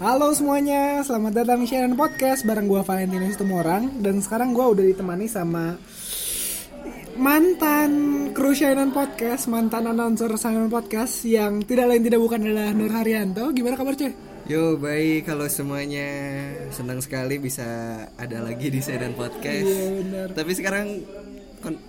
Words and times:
Halo 0.00 0.32
semuanya, 0.32 1.04
selamat 1.04 1.44
datang 1.44 1.60
di 1.60 1.68
Sharon 1.68 1.92
Podcast 1.92 2.48
bareng 2.48 2.64
gue 2.64 2.80
Valentinus 2.80 3.36
Tumorang 3.36 4.00
Dan 4.00 4.24
sekarang 4.24 4.56
gue 4.56 4.64
udah 4.64 4.80
ditemani 4.80 5.28
sama 5.28 5.76
mantan 7.20 7.92
kru 8.32 8.56
Sharon 8.56 8.96
Podcast, 8.96 9.52
mantan 9.52 9.92
announcer 9.92 10.32
Sharon 10.40 10.72
Podcast 10.72 11.28
Yang 11.28 11.68
tidak 11.68 11.92
lain 11.92 12.00
tidak 12.00 12.16
bukan 12.16 12.48
adalah 12.48 12.72
Nur 12.72 12.88
Haryanto 12.88 13.52
Gimana 13.52 13.76
kabar 13.76 13.92
cuy? 13.92 14.08
Yo 14.48 14.80
baik 14.80 15.28
kalau 15.28 15.44
semuanya 15.52 16.08
senang 16.72 17.04
sekali 17.04 17.36
bisa 17.36 17.68
ada 18.16 18.40
lagi 18.40 18.72
di 18.72 18.80
Sedan 18.80 19.12
Podcast. 19.14 19.68
Iya, 19.68 19.86
benar. 20.00 20.26
Tapi 20.34 20.52
sekarang 20.58 20.86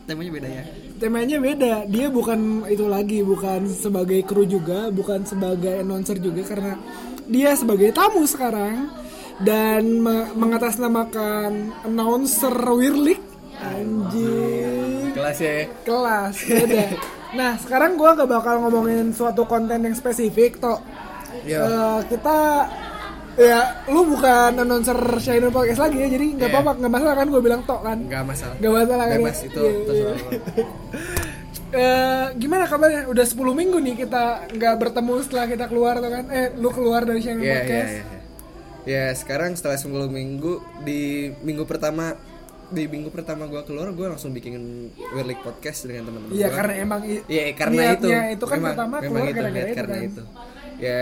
temanya 0.05 0.31
beda 0.35 0.49
ya. 0.51 0.63
Temanya 0.99 1.37
beda, 1.41 1.73
dia 1.89 2.11
bukan 2.11 2.67
itu 2.69 2.85
lagi, 2.85 3.25
bukan 3.25 3.65
sebagai 3.65 4.21
kru 4.27 4.45
juga, 4.45 4.91
bukan 4.93 5.25
sebagai 5.25 5.81
announcer 5.81 6.21
juga 6.21 6.45
Karena 6.45 6.77
dia 7.23 7.53
sebagai 7.53 7.91
tamu 7.91 8.23
sekarang 8.23 8.89
Dan 9.37 9.99
me- 9.99 10.29
mengatasnamakan 10.33 11.51
announcer 11.83 12.53
Wirlik 12.53 13.17
Anjing 13.57 15.11
Kelas 15.11 15.37
ya. 15.37 15.65
kelas 15.81 16.35
beda. 16.47 16.85
Nah 17.31 17.57
sekarang 17.57 17.93
gua 17.93 18.13
gak 18.13 18.27
bakal 18.27 18.59
ngomongin 18.59 19.09
suatu 19.09 19.43
konten 19.43 19.81
yang 19.81 19.91
spesifik 19.91 20.55
toh. 20.57 20.79
Yo. 21.41 21.57
Eh, 21.59 21.99
kita 22.07 22.69
ya 23.33 23.59
lu 23.87 24.05
bukan 24.07 24.55
announcer 24.57 24.93
Shiner 25.17 25.49
Podcast 25.49 25.79
lagi 25.79 25.97
ya 25.97 26.07
jadi 26.07 26.25
nggak 26.33 26.45
Iya. 26.45 26.57
apa-apa 26.57 26.71
nggak 26.77 26.91
masalah 26.91 27.15
kan 27.15 27.27
gue 27.27 27.41
bilang 27.41 27.61
tok 27.63 27.81
kan 27.81 27.97
Nggak 27.97 28.23
masalah. 28.25 28.55
nggak 28.55 28.73
masalah 28.73 29.05
kan 29.05 29.17
Bebas 29.17 29.37
ya? 29.37 29.47
itu 29.47 29.61
Iya. 29.61 29.71
terserah 29.81 30.17
Eh, 31.71 32.25
gimana 32.35 32.67
kabarnya 32.67 33.07
udah 33.07 33.23
10 33.23 33.55
minggu 33.55 33.79
nih 33.79 33.95
kita 33.97 34.23
nggak 34.51 34.75
bertemu 34.77 35.13
setelah 35.23 35.45
kita 35.47 35.65
keluar 35.65 35.95
tuh 35.97 36.11
kan 36.11 36.27
eh 36.27 36.51
lu 36.53 36.67
keluar 36.67 37.01
dari 37.01 37.23
Shiner 37.23 37.39
Iya 37.39 37.47
iya 37.47 37.55
Podcast 37.55 37.91
iya. 37.91 38.03
Ya 38.83 39.03
sekarang 39.13 39.51
setelah 39.55 39.77
10 39.79 39.87
minggu 40.09 40.53
di 40.83 41.01
minggu 41.39 41.63
pertama 41.63 42.11
di 42.67 42.87
minggu 42.87 43.07
pertama 43.07 43.47
gua 43.47 43.63
keluar 43.63 43.87
gua 43.91 44.11
langsung 44.11 44.31
bikin 44.31 44.59
Wirlik 45.13 45.39
Podcast 45.39 45.87
dengan 45.87 46.07
teman-teman 46.07 46.35
Iya 46.35 46.47
karena 46.49 46.73
emang 46.77 46.99
Iya 47.07 47.43
karena 47.53 47.81
itu. 47.95 48.07
itu 48.09 48.45
kan 48.45 48.57
Memang- 48.57 48.67
pertama 48.69 48.95
memang 48.97 49.07
keluar 49.07 49.23
itu, 49.23 49.37
gara-gara 49.37 49.63
itu 49.63 49.75
karena 49.77 49.95
kan. 49.95 50.07
itu. 50.07 50.23
Ya 50.77 51.01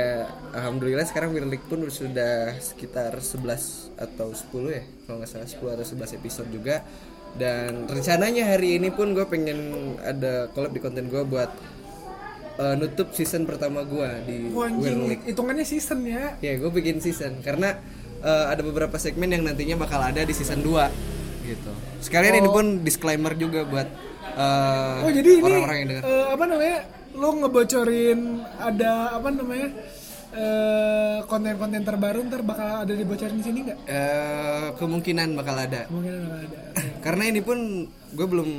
alhamdulillah 0.54 1.06
sekarang 1.08 1.30
Wirlik 1.32 1.64
pun 1.66 1.82
sudah 1.88 2.34
sekitar 2.60 3.16
11 3.16 3.90
atau 3.96 4.30
10 4.30 4.70
ya 4.70 4.84
kalau 5.04 5.18
nggak 5.18 5.32
salah 5.32 5.50
10 5.50 5.66
atau 5.72 5.86
11 5.88 6.14
episode 6.14 6.50
juga 6.52 6.86
dan 7.36 7.86
rencananya 7.86 8.44
hari 8.48 8.78
ini 8.78 8.90
pun 8.90 9.12
gue 9.12 9.24
pengen 9.24 9.60
ada 10.02 10.50
collab 10.50 10.72
di 10.72 10.80
konten 10.80 11.06
gue 11.06 11.22
buat 11.22 11.52
eh, 12.58 12.76
nutup 12.76 13.12
season 13.12 13.46
pertama 13.46 13.84
gue 13.84 14.10
di 14.26 14.38
Wirlik. 14.50 15.24
hitungannya 15.26 15.64
season 15.64 16.04
ya 16.04 16.36
Ya 16.40 16.58
gue 16.58 16.70
bikin 16.70 17.00
season 17.00 17.40
karena 17.40 17.78
eh, 18.20 18.46
ada 18.48 18.60
beberapa 18.60 18.98
segmen 18.98 19.30
yang 19.30 19.44
nantinya 19.44 19.78
bakal 19.78 20.02
ada 20.02 20.22
di 20.22 20.34
season 20.34 20.60
2 20.60 20.90
gitu. 21.46 21.72
Sekalian 22.00 22.40
ini 22.40 22.50
pun 22.50 22.66
disclaimer 22.82 23.34
juga 23.34 23.64
buat 23.64 23.88
eh, 24.30 25.04
Oh 25.04 25.12
jadi 25.12 25.30
ini 25.38 25.44
orang-orang 25.46 25.78
yang 25.78 25.88
dengar. 25.90 26.04
eh, 26.04 26.26
apa 26.30 26.44
namanya? 26.46 26.78
Lo 27.10 27.30
ngebocorin 27.36 28.20
ada 28.58 28.92
apa 29.16 29.30
namanya? 29.30 29.70
Eh, 30.40 31.18
konten-konten 31.26 31.84
terbaru 31.84 32.24
ntar 32.26 32.42
bakal 32.42 32.84
ada 32.84 32.94
dibocorin 32.94 33.36
di 33.36 33.44
sini 33.44 33.60
nggak? 33.62 33.78
Eh, 33.86 34.68
kemungkinan 34.76 35.36
bakal 35.36 35.56
ada. 35.58 35.82
Mungkin 35.88 36.12
bakal 36.24 36.40
ada. 36.42 36.60
Karena 37.06 37.24
ini 37.28 37.42
pun 37.42 37.60
gue 38.10 38.28
belum 38.28 38.50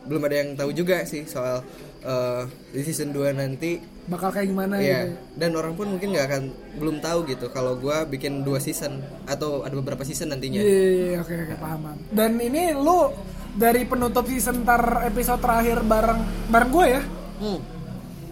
belum 0.00 0.22
ada 0.24 0.36
yang 0.36 0.50
tahu 0.54 0.70
juga 0.72 1.04
sih 1.04 1.22
soal 1.24 1.62
eh, 2.00 2.42
di 2.72 2.82
season 2.82 3.12
2 3.12 3.30
nanti 3.32 3.78
Bakal 4.10 4.32
kayak 4.32 4.48
gimana 4.50 4.74
ya 4.82 5.06
gitu. 5.06 5.14
dan 5.38 5.50
orang 5.54 5.78
pun 5.78 5.86
mungkin 5.86 6.10
nggak 6.10 6.26
akan 6.26 6.42
belum 6.74 6.98
tahu 6.98 7.18
gitu 7.30 7.46
kalau 7.48 7.78
gue 7.78 7.94
bikin 8.10 8.42
dua 8.42 8.58
season 8.58 8.98
atau 9.22 9.62
ada 9.62 9.70
beberapa 9.70 10.02
season 10.02 10.34
nantinya 10.34 10.58
Iya, 10.58 10.66
iya, 10.66 10.90
iya, 11.06 11.18
oke 11.22 11.30
oke 11.30 11.54
paham. 11.56 11.80
paham. 11.86 11.98
Dan 12.10 12.42
ini 12.42 12.74
lu 12.74 13.14
dari 13.52 13.86
penutup 13.86 14.26
season 14.26 14.66
ntar 14.66 14.82
episode 15.04 15.38
terakhir 15.38 15.86
bareng 15.86 16.20
bareng 16.48 16.70
gue 16.72 16.86
ya? 16.90 17.02
Hmm. 17.38 17.60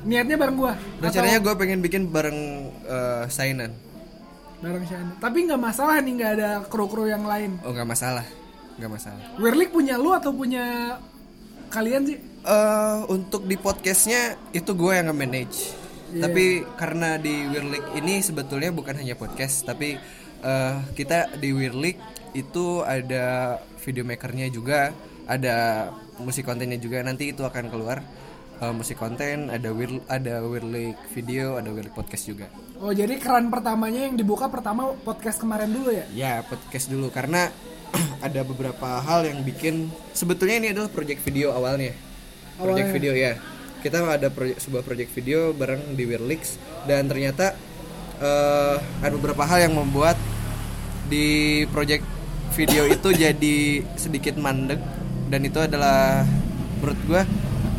Niatnya 0.09 0.41
bareng 0.41 0.57
gue. 0.57 0.73
rencananya 1.05 1.39
gue 1.45 1.55
pengen 1.61 1.79
bikin 1.85 2.09
bareng 2.09 2.39
eh, 2.89 3.25
Sainan 3.29 3.77
Bareng 4.59 4.83
Shana. 4.89 5.13
Tapi 5.23 5.39
nggak 5.47 5.61
masalah 5.61 6.03
nih 6.03 6.13
nggak 6.19 6.33
ada 6.41 6.51
kru-kru 6.67 7.07
yang 7.07 7.29
lain. 7.29 7.61
oh 7.63 7.71
nggak 7.71 7.87
masalah 7.87 8.27
nggak 8.79 8.91
masalah 8.95 9.23
Wirlik 9.43 9.75
punya 9.75 9.99
lu 9.99 10.15
atau 10.15 10.31
punya 10.33 10.97
kalian 11.69 12.03
sih? 12.09 12.19
Eh, 12.49 12.99
untuk 13.13 13.45
di 13.45 13.61
podcastnya 13.61 14.41
itu 14.57 14.73
gue 14.73 14.93
yang 14.97 15.13
nge-manage. 15.13 15.77
Tapi 16.09 16.65
karena 16.81 17.21
di 17.21 17.45
Wirlik 17.53 17.85
ini 18.01 18.25
sebetulnya 18.25 18.73
bukan 18.73 18.97
hanya 18.97 19.13
podcast, 19.13 19.69
tapi 19.69 20.01
eh, 20.41 20.75
kita 20.97 21.37
di 21.37 21.53
Wirlik 21.53 22.01
itu 22.33 22.81
ada 22.81 23.59
video 23.85 24.09
makernya 24.09 24.49
juga, 24.49 24.97
ada 25.29 25.89
musik 26.25 26.49
kontennya 26.49 26.81
juga. 26.81 27.05
Nanti 27.05 27.37
itu 27.37 27.45
akan 27.45 27.69
keluar 27.69 28.01
eh, 28.59 28.75
musik 28.75 28.99
konten, 28.99 29.49
ada 29.49 29.71
Wir 29.71 30.03
ada 30.11 30.43
Wirlik 30.43 30.99
video, 31.15 31.59
ada 31.59 31.71
Wirlik 31.71 31.95
podcast 31.95 32.27
juga. 32.27 32.47
Oh 32.79 32.95
jadi 32.95 33.19
keran 33.19 33.51
pertamanya 33.51 34.07
yang 34.07 34.15
dibuka 34.15 34.47
pertama 34.47 34.95
podcast 35.03 35.43
kemarin 35.43 35.71
dulu 35.71 35.91
ya? 35.91 36.07
Ya 36.15 36.33
podcast 36.47 36.87
dulu 36.87 37.11
karena 37.11 37.51
ada 38.27 38.41
beberapa 38.47 39.03
hal 39.03 39.27
yang 39.27 39.43
bikin 39.43 39.91
sebetulnya 40.15 40.57
ini 40.63 40.69
adalah 40.75 40.91
project 40.91 41.21
video 41.27 41.55
awalnya. 41.55 41.95
Project 42.59 42.91
Awalnya. 42.91 42.95
video 42.95 43.13
ya. 43.15 43.33
Kita 43.79 44.03
ada 44.03 44.29
proyek 44.35 44.59
sebuah 44.59 44.83
project 44.83 45.11
video 45.15 45.55
bareng 45.55 45.95
di 45.95 46.03
Wirlix 46.03 46.59
dan 46.87 47.07
ternyata 47.07 47.55
eh, 48.19 48.77
ada 48.79 49.13
beberapa 49.15 49.47
hal 49.47 49.71
yang 49.71 49.75
membuat 49.79 50.19
di 51.07 51.65
project 51.71 52.05
video 52.55 52.85
itu 52.91 53.09
jadi 53.25 53.59
sedikit 53.95 54.35
mandek 54.39 54.83
dan 55.29 55.41
itu 55.45 55.59
adalah 55.63 56.25
menurut 56.79 57.01
gua 57.07 57.23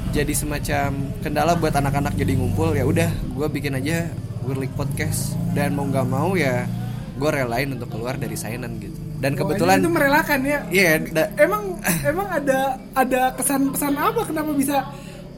jadi 0.09 0.34
semacam 0.34 0.90
kendala 1.20 1.53
buat 1.53 1.72
anak-anak 1.72 2.14
jadi 2.14 2.34
ngumpul 2.34 2.72
ya 2.72 2.84
udah 2.84 3.09
gua 3.31 3.47
bikin 3.47 3.74
aja 3.74 4.09
Wirlik 4.42 4.74
podcast 4.74 5.36
dan 5.52 5.72
mau 5.72 5.86
nggak 5.86 6.06
mau 6.06 6.34
ya 6.34 6.66
gue 7.14 7.30
relain 7.30 7.70
untuk 7.70 7.92
keluar 7.92 8.16
dari 8.16 8.34
Sainan 8.34 8.80
gitu 8.80 8.96
dan 9.20 9.36
Oh, 9.36 9.44
kebetulan 9.44 9.78
itu 9.78 9.92
merelakan 9.92 10.40
ya? 10.42 10.59
iya 10.70 10.96
da- 10.97 11.30
Emang 11.36 11.75
emang 12.09 12.28
ada 12.31 12.59
ada 12.96 13.36
kesan 13.36 13.70
pesan 13.70 13.94
apa 13.94 14.24
kenapa 14.24 14.52
bisa 14.52 14.88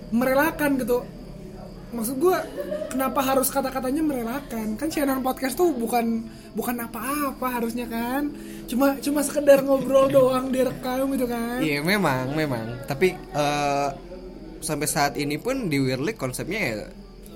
merelakan 0.10 0.78
gitu? 0.78 1.02
Maksud 1.92 2.16
gue 2.18 2.38
kenapa 2.88 3.20
harus 3.20 3.50
kata-katanya 3.50 4.00
merelakan? 4.00 4.78
Kan 4.78 4.88
channel 4.88 5.20
podcast 5.20 5.58
tuh 5.58 5.74
bukan 5.74 6.24
bukan 6.54 6.78
apa-apa 6.80 7.48
harusnya 7.52 7.84
kan? 7.84 8.32
Cuma 8.64 8.96
cuma 8.98 9.20
sekedar 9.20 9.60
ngobrol 9.60 10.08
doang 10.08 10.48
direkam 10.48 11.12
gitu 11.12 11.26
kan? 11.26 11.60
Iya 11.60 11.82
memang 11.82 12.32
memang 12.32 12.86
tapi 12.86 13.12
eh, 13.18 13.88
sampai 14.62 14.88
saat 14.88 15.14
ini 15.18 15.42
pun 15.42 15.68
di 15.68 15.82
Wirlik 15.82 16.22
konsepnya 16.22 16.60
ya 16.62 16.76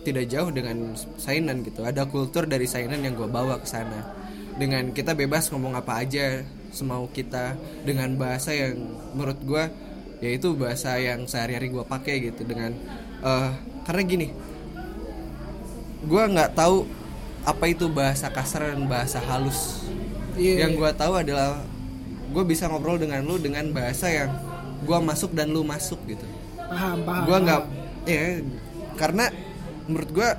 tidak 0.05 0.25
jauh 0.29 0.53
dengan 0.53 0.93
Sainan 1.17 1.65
gitu. 1.65 1.81
Ada 1.81 2.05
kultur 2.05 2.45
dari 2.45 2.69
Sainan 2.69 3.01
yang 3.01 3.17
gue 3.17 3.25
bawa 3.25 3.57
ke 3.57 3.67
sana. 3.67 4.05
Dengan 4.55 4.93
kita 4.93 5.17
bebas 5.17 5.49
ngomong 5.49 5.73
apa 5.75 6.05
aja 6.05 6.45
semau 6.69 7.09
kita. 7.09 7.57
Dengan 7.81 8.13
bahasa 8.15 8.53
yang 8.53 8.77
menurut 9.17 9.41
gue 9.41 9.63
yaitu 10.23 10.55
bahasa 10.55 10.95
yang 11.01 11.25
sehari-hari 11.25 11.73
gue 11.73 11.83
pakai 11.83 12.15
gitu. 12.29 12.45
Dengan 12.45 12.71
eh, 13.25 13.49
karena 13.83 14.01
gini 14.05 14.27
gue 16.05 16.23
nggak 16.37 16.53
tahu 16.53 16.85
apa 17.45 17.65
itu 17.65 17.89
bahasa 17.89 18.29
kasar 18.29 18.77
dan 18.77 18.85
bahasa 18.85 19.17
halus. 19.17 19.81
Iya. 20.35 20.67
yang 20.67 20.75
gue 20.75 20.91
tahu 20.99 21.15
adalah 21.15 21.63
gue 22.35 22.43
bisa 22.43 22.67
ngobrol 22.67 22.99
dengan 22.99 23.23
lu 23.23 23.39
dengan 23.39 23.71
bahasa 23.71 24.11
yang 24.11 24.35
gue 24.83 24.99
masuk 24.99 25.31
dan 25.31 25.47
lu 25.47 25.63
masuk 25.63 25.95
gitu 26.03 26.27
Paham, 26.65 26.97
paham. 27.05 27.23
gue 27.25 27.37
nggak 27.45 27.61
ya 28.05 28.23
karena 28.95 29.25
menurut 29.85 30.09
gue 30.11 30.29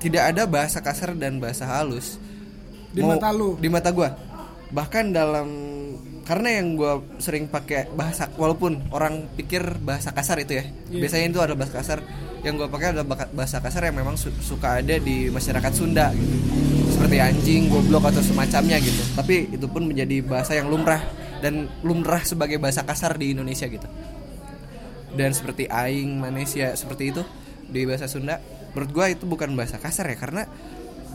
tidak 0.00 0.22
ada 0.32 0.42
bahasa 0.44 0.78
kasar 0.80 1.16
dan 1.16 1.40
bahasa 1.40 1.64
halus. 1.68 2.20
Di 2.92 3.04
mata 3.04 3.28
lu? 3.28 3.60
di 3.60 3.68
mata 3.68 3.92
gue 3.92 4.08
bahkan 4.66 5.14
dalam 5.14 5.46
karena 6.26 6.58
yang 6.58 6.74
gue 6.74 7.22
sering 7.22 7.46
pakai 7.46 7.86
bahasa 7.94 8.26
walaupun 8.34 8.90
orang 8.90 9.30
pikir 9.38 9.62
bahasa 9.78 10.10
kasar 10.10 10.42
itu 10.42 10.58
ya. 10.58 10.64
Iya. 10.90 11.00
biasanya 11.06 11.26
itu 11.30 11.38
adalah 11.40 11.58
bahasa 11.60 11.74
kasar. 11.80 11.98
Yang 12.42 12.54
gue 12.62 12.68
pakai 12.70 12.86
adalah 12.94 13.06
bahasa 13.30 13.58
kasar 13.58 13.82
yang 13.90 13.96
memang 13.98 14.14
su- 14.18 14.34
suka 14.42 14.82
ada 14.82 14.96
di 14.98 15.30
masyarakat 15.30 15.72
Sunda 15.74 16.10
gitu. 16.14 16.36
Seperti 16.94 17.16
anjing 17.20 17.62
goblok 17.68 18.10
atau 18.10 18.22
semacamnya 18.22 18.78
gitu. 18.80 19.02
Tapi 19.14 19.54
itu 19.54 19.66
pun 19.68 19.86
menjadi 19.86 20.22
bahasa 20.24 20.54
yang 20.56 20.70
lumrah. 20.70 21.02
Dan 21.36 21.68
lumrah 21.84 22.24
sebagai 22.24 22.56
bahasa 22.56 22.80
kasar 22.80 23.20
di 23.20 23.36
Indonesia 23.36 23.68
gitu 23.68 23.84
dan 25.16 25.32
seperti 25.32 25.66
aing 25.66 26.20
manusia 26.20 26.76
seperti 26.76 27.10
itu 27.16 27.22
di 27.66 27.82
bahasa 27.88 28.06
Sunda 28.06 28.38
menurut 28.76 28.90
gua 28.92 29.06
itu 29.08 29.24
bukan 29.24 29.56
bahasa 29.56 29.80
kasar 29.80 30.06
ya 30.12 30.16
karena 30.20 30.44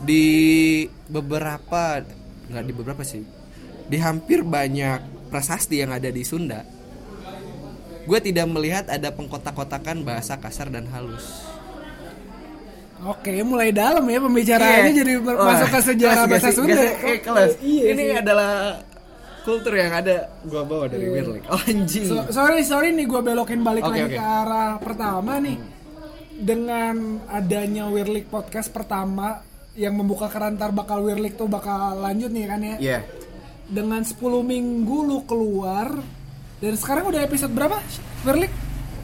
di 0.02 0.82
beberapa 1.08 2.02
nggak 2.50 2.64
di 2.66 2.72
beberapa 2.74 3.02
sih 3.06 3.22
di 3.86 3.96
hampir 4.02 4.42
banyak 4.42 5.30
prasasti 5.30 5.78
yang 5.78 5.94
ada 5.94 6.10
di 6.10 6.26
Sunda 6.26 6.66
gue 8.02 8.18
tidak 8.18 8.50
melihat 8.50 8.90
ada 8.90 9.14
pengkotak-kotakan 9.14 10.02
bahasa 10.02 10.34
kasar 10.42 10.68
dan 10.74 10.90
halus 10.90 11.46
Oke, 13.02 13.34
mulai 13.42 13.74
dalam 13.74 14.06
ya 14.06 14.22
pembicaraannya 14.22 14.94
Iya. 14.94 14.98
jadi 15.02 15.12
masuk 15.18 15.68
ke 15.74 15.80
sejarah 15.90 16.22
bahasa? 16.30 16.54
Sunda. 16.54 16.78
Eh, 17.02 17.18
kelas. 17.18 17.58
Ini 17.58 17.98
sih. 17.98 18.14
adalah 18.14 18.78
kultur 19.42 19.74
yang 19.74 19.92
ada 19.92 20.30
gua 20.42 20.62
bawa 20.62 20.86
dari 20.86 21.04
Iya. 21.04 21.12
Wirlik. 21.16 21.42
Oh, 21.46 21.58
anjing. 21.60 22.04
So- 22.04 22.30
sorry 22.30 22.62
sorry 22.62 22.90
nih 22.90 23.04
gue 23.04 23.20
belokin 23.20 23.60
balik 23.60 23.82
Oke, 23.82 23.92
lagi 23.92 24.04
oke. 24.04 24.14
ke 24.14 24.22
arah 24.22 24.72
pertama 24.78 25.38
nih 25.38 25.58
dengan 26.34 26.94
adanya 27.26 27.86
Wirlik 27.86 28.26
podcast 28.26 28.68
pertama 28.68 29.42
yang 29.72 29.92
membuka 29.92 30.26
kerantar 30.26 30.70
bakal 30.70 31.02
Wirlik 31.02 31.34
tuh 31.34 31.46
bakal 31.46 31.98
lanjut 31.98 32.28
nih 32.28 32.44
kan 32.44 32.60
ya 32.60 32.76
Iya. 32.78 32.98
dengan 33.64 34.02
10 34.02 34.18
minggu 34.42 34.96
lu 35.02 35.22
keluar 35.22 35.90
dan 36.58 36.74
sekarang 36.74 37.08
udah 37.08 37.22
episode 37.22 37.50
berapa 37.50 37.78
Wirlik 38.22 38.52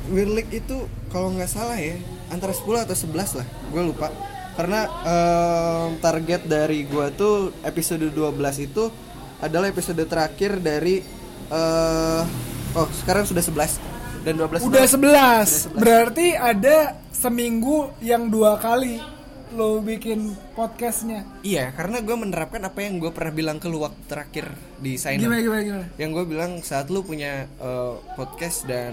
Wirlik 0.08 0.48
itu 0.52 0.76
kalau 1.08 1.30
nggak 1.30 1.48
salah 1.48 1.76
ya 1.76 1.96
antara 2.28 2.52
10 2.52 2.64
atau 2.78 2.92
11 2.94 3.32
lah, 3.34 3.46
gue 3.68 3.82
lupa. 3.82 4.08
Karena 4.52 4.84
em, 4.84 5.96
target 5.96 6.44
dari 6.44 6.82
gua 6.82 7.08
tuh 7.08 7.54
episode 7.62 8.04
12 8.04 8.26
itu 8.60 8.88
adalah 9.38 9.70
episode 9.70 10.02
terakhir 10.04 10.58
dari 10.58 11.00
eh 11.48 12.22
oh 12.74 12.88
sekarang 13.02 13.24
sudah 13.24 13.40
11 13.40 14.24
dan 14.26 14.34
12 14.36 14.68
udah 14.68 14.84
itu- 14.84 14.94
11 14.98 15.78
berarti 15.78 16.26
ada 16.36 16.76
seminggu 17.10 17.90
yang 17.98 18.28
dua 18.28 18.60
kali 18.60 19.00
lo 19.48 19.80
bikin 19.80 20.36
podcastnya. 20.52 21.24
Iya, 21.40 21.72
karena 21.72 22.04
gue 22.04 22.12
menerapkan 22.12 22.60
apa 22.68 22.84
yang 22.84 23.00
gue 23.00 23.08
pernah 23.08 23.32
bilang 23.32 23.56
ke 23.56 23.64
lu 23.64 23.80
waktu 23.80 23.96
terakhir 24.04 24.52
di 24.76 25.00
sign 25.00 25.24
gimana 25.24 25.40
gimana 25.40 25.62
gimana? 25.64 25.86
Yang 25.96 26.10
gue 26.20 26.24
bilang 26.28 26.52
saat 26.60 26.92
lu 26.92 27.00
punya 27.00 27.48
eh, 27.48 27.94
podcast 28.12 28.68
dan 28.68 28.92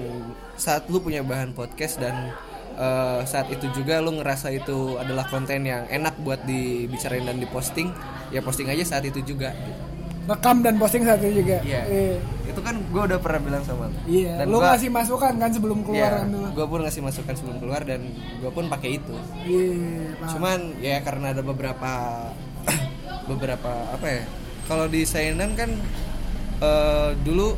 saat 0.56 0.88
lu 0.88 1.03
punya 1.03 1.27
bahan 1.27 1.51
podcast 1.51 2.00
dan 2.00 2.31
eh, 2.80 3.21
saat 3.27 3.51
itu 3.51 3.68
juga 3.75 4.00
lu 4.00 4.15
ngerasa 4.15 4.56
itu 4.56 4.95
adalah 4.95 5.27
konten 5.27 5.68
yang 5.68 5.92
enak 5.92 6.15
buat 6.24 6.39
dibicarain 6.47 7.27
dan 7.27 7.36
diposting 7.36 7.92
ya 8.31 8.39
posting 8.39 8.71
aja 8.71 8.95
saat 8.95 9.03
itu 9.03 9.19
juga 9.27 9.51
rekam 10.25 10.57
dan 10.60 10.75
posting 10.75 11.01
satu 11.01 11.25
juga 11.25 11.62
Iya. 11.62 11.81
Iya. 11.86 12.18
itu 12.45 12.60
kan 12.60 12.75
gue 12.80 13.01
udah 13.04 13.19
pernah 13.19 13.42
bilang 13.42 13.62
sama 13.62 13.86
lu 13.86 13.98
Iya, 14.06 14.31
Dan 14.38 14.45
lu 14.48 14.57
gua- 14.57 14.72
ngasih 14.72 14.89
masukan 14.89 15.33
kan 15.36 15.50
sebelum 15.50 15.80
keluar 15.81 16.07
Iya, 16.07 16.19
kan 16.19 16.27
gue 16.51 16.66
pun 16.66 16.80
ngasih 16.81 17.01
masukan 17.01 17.33
sebelum 17.36 17.57
keluar 17.57 17.81
dan 17.81 18.01
gue 18.36 18.50
pun 18.50 18.66
pakai 18.66 18.89
itu 18.95 19.16
Iya, 19.39 19.69
paham. 20.16 20.30
cuman 20.31 20.60
ya 20.80 20.98
karena 21.00 21.27
ada 21.30 21.42
beberapa 21.42 21.92
beberapa 23.30 23.72
apa 23.88 24.07
ya 24.07 24.24
kalau 24.66 24.86
di 24.86 25.04
Sainan 25.04 25.54
kan 25.54 25.69
eh, 26.57 27.10
dulu 27.19 27.54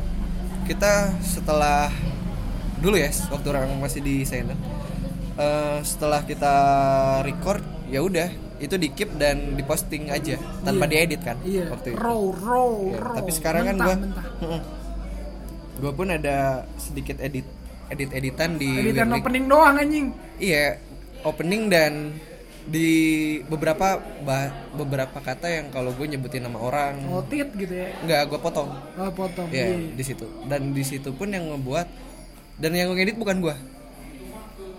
kita 0.64 1.16
setelah 1.22 1.88
dulu 2.78 2.94
ya 2.94 3.08
waktu 3.28 3.46
orang 3.48 3.72
masih 3.78 4.00
di 4.00 4.22
Sainan 4.22 4.58
eh, 5.34 5.78
setelah 5.82 6.20
kita 6.22 6.54
record 7.22 7.60
ya 7.86 8.00
udah 8.00 8.28
itu 8.58 8.74
di 8.74 8.88
keep 8.90 9.14
dan 9.14 9.54
diposting 9.54 10.08
aja 10.08 10.34
tanpa 10.60 10.84
Iya. 10.84 10.92
diedit 10.92 11.20
kan 11.20 11.36
Iya, 11.40 11.64
waktu 11.68 11.88
itu 11.88 11.98
raw, 11.98 12.22
raw, 12.34 12.70
Ya, 12.84 12.98
raw. 13.00 13.14
tapi 13.16 13.30
sekarang 13.30 13.62
kan 13.64 13.74
Mentah, 13.74 13.86
gue 13.86 13.96
mentah. 14.00 14.26
gue 15.78 15.92
pun 15.92 16.08
ada 16.08 16.36
sedikit 16.76 17.16
edit 17.18 17.46
edit 17.88 18.10
editan 18.10 18.50
di 18.54 18.68
Editan 18.82 19.08
opening 19.10 19.46
doang 19.46 19.74
anjing. 19.74 20.10
Iya, 20.36 20.76
opening 21.22 21.66
dan 21.66 22.12
di 22.64 22.90
beberapa 23.42 23.96
bah- 24.20 24.52
beberapa 24.74 25.16
kata 25.16 25.48
yang 25.48 25.66
kalau 25.70 25.88
gue 25.90 26.04
nyebutin 26.06 26.44
nama 26.44 26.58
orang 26.58 27.00
Otit 27.08 27.48
gitu 27.54 27.72
ya. 27.72 27.88
nggak 27.98 28.28
gue 28.28 28.38
potong. 28.38 28.68
Oh, 28.92 29.08
potong. 29.08 29.48
Ya 29.48 29.72
Iya. 29.72 29.96
di 29.96 30.04
situ 30.04 30.26
dan 30.44 30.74
di 30.74 30.82
situ 30.82 31.08
pun 31.10 31.30
yang 31.30 31.48
ngebuat 31.48 31.88
dan 32.58 32.70
yang 32.72 32.92
ngedit 32.92 33.16
bukan 33.16 33.40
gue. 33.40 33.56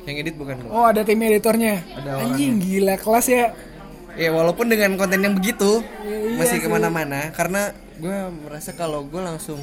Yang 0.05 0.15
edit 0.21 0.35
bukan 0.37 0.55
gue. 0.59 0.69
Oh, 0.69 0.85
ada 0.85 1.01
tim 1.01 1.17
editornya. 1.17 1.81
Ada 1.95 2.11
anjing 2.23 2.59
gila 2.59 2.93
kelas 2.95 3.25
ya. 3.25 3.45
Ya 4.17 4.29
walaupun 4.33 4.67
dengan 4.71 4.97
konten 4.97 5.21
yang 5.21 5.35
begitu 5.37 5.85
Iya 6.05 6.37
masih 6.39 6.57
sih. 6.59 6.63
ke 6.65 6.67
mana-mana 6.71 7.29
karena 7.35 7.71
gue 7.99 8.17
merasa 8.47 8.71
kalau 8.73 9.03
gue 9.05 9.21
langsung 9.21 9.59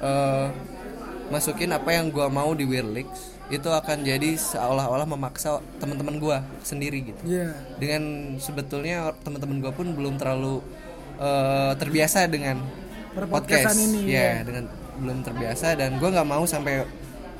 eh, 0.00 0.48
masukin 1.28 1.72
apa 1.72 1.90
yang 1.96 2.12
gue 2.12 2.26
mau 2.28 2.52
di 2.52 2.64
Wirlix 2.68 3.32
itu 3.52 3.68
akan 3.68 4.00
jadi 4.00 4.38
seolah-olah 4.38 5.04
memaksa 5.04 5.60
teman-teman 5.76 6.16
gue 6.16 6.36
sendiri 6.64 7.04
gitu. 7.12 7.20
Iya. 7.26 7.52
dengan 7.76 8.34
sebetulnya 8.40 9.12
teman-teman 9.20 9.60
gue 9.60 9.72
pun 9.76 9.86
belum 9.92 10.16
terlalu 10.16 10.64
eh, 11.20 11.72
terbiasa 11.76 12.26
dengan 12.32 12.64
podcast 13.12 13.76
ini, 13.76 14.08
ya 14.08 14.40
ya. 14.40 14.48
dengan 14.48 14.72
belum 14.96 15.20
terbiasa 15.20 15.76
dan 15.76 16.00
gue 16.00 16.08
nggak 16.08 16.28
mau 16.28 16.44
sampai 16.48 16.86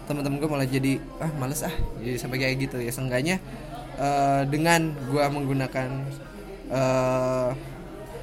teman-teman 0.04 0.36
gue 0.42 0.50
malah 0.50 0.68
jadi 0.68 1.00
ah 1.22 1.30
males 1.40 1.62
ah 1.64 1.72
jadi 2.02 2.18
sampai 2.20 2.36
kayak 2.42 2.54
gitu 2.68 2.76
ya 2.82 2.92
seenggaknya 2.92 3.40
eh, 3.96 4.42
dengan 4.50 4.92
gue 5.08 5.22
menggunakan 5.22 5.88
eh, 6.72 7.48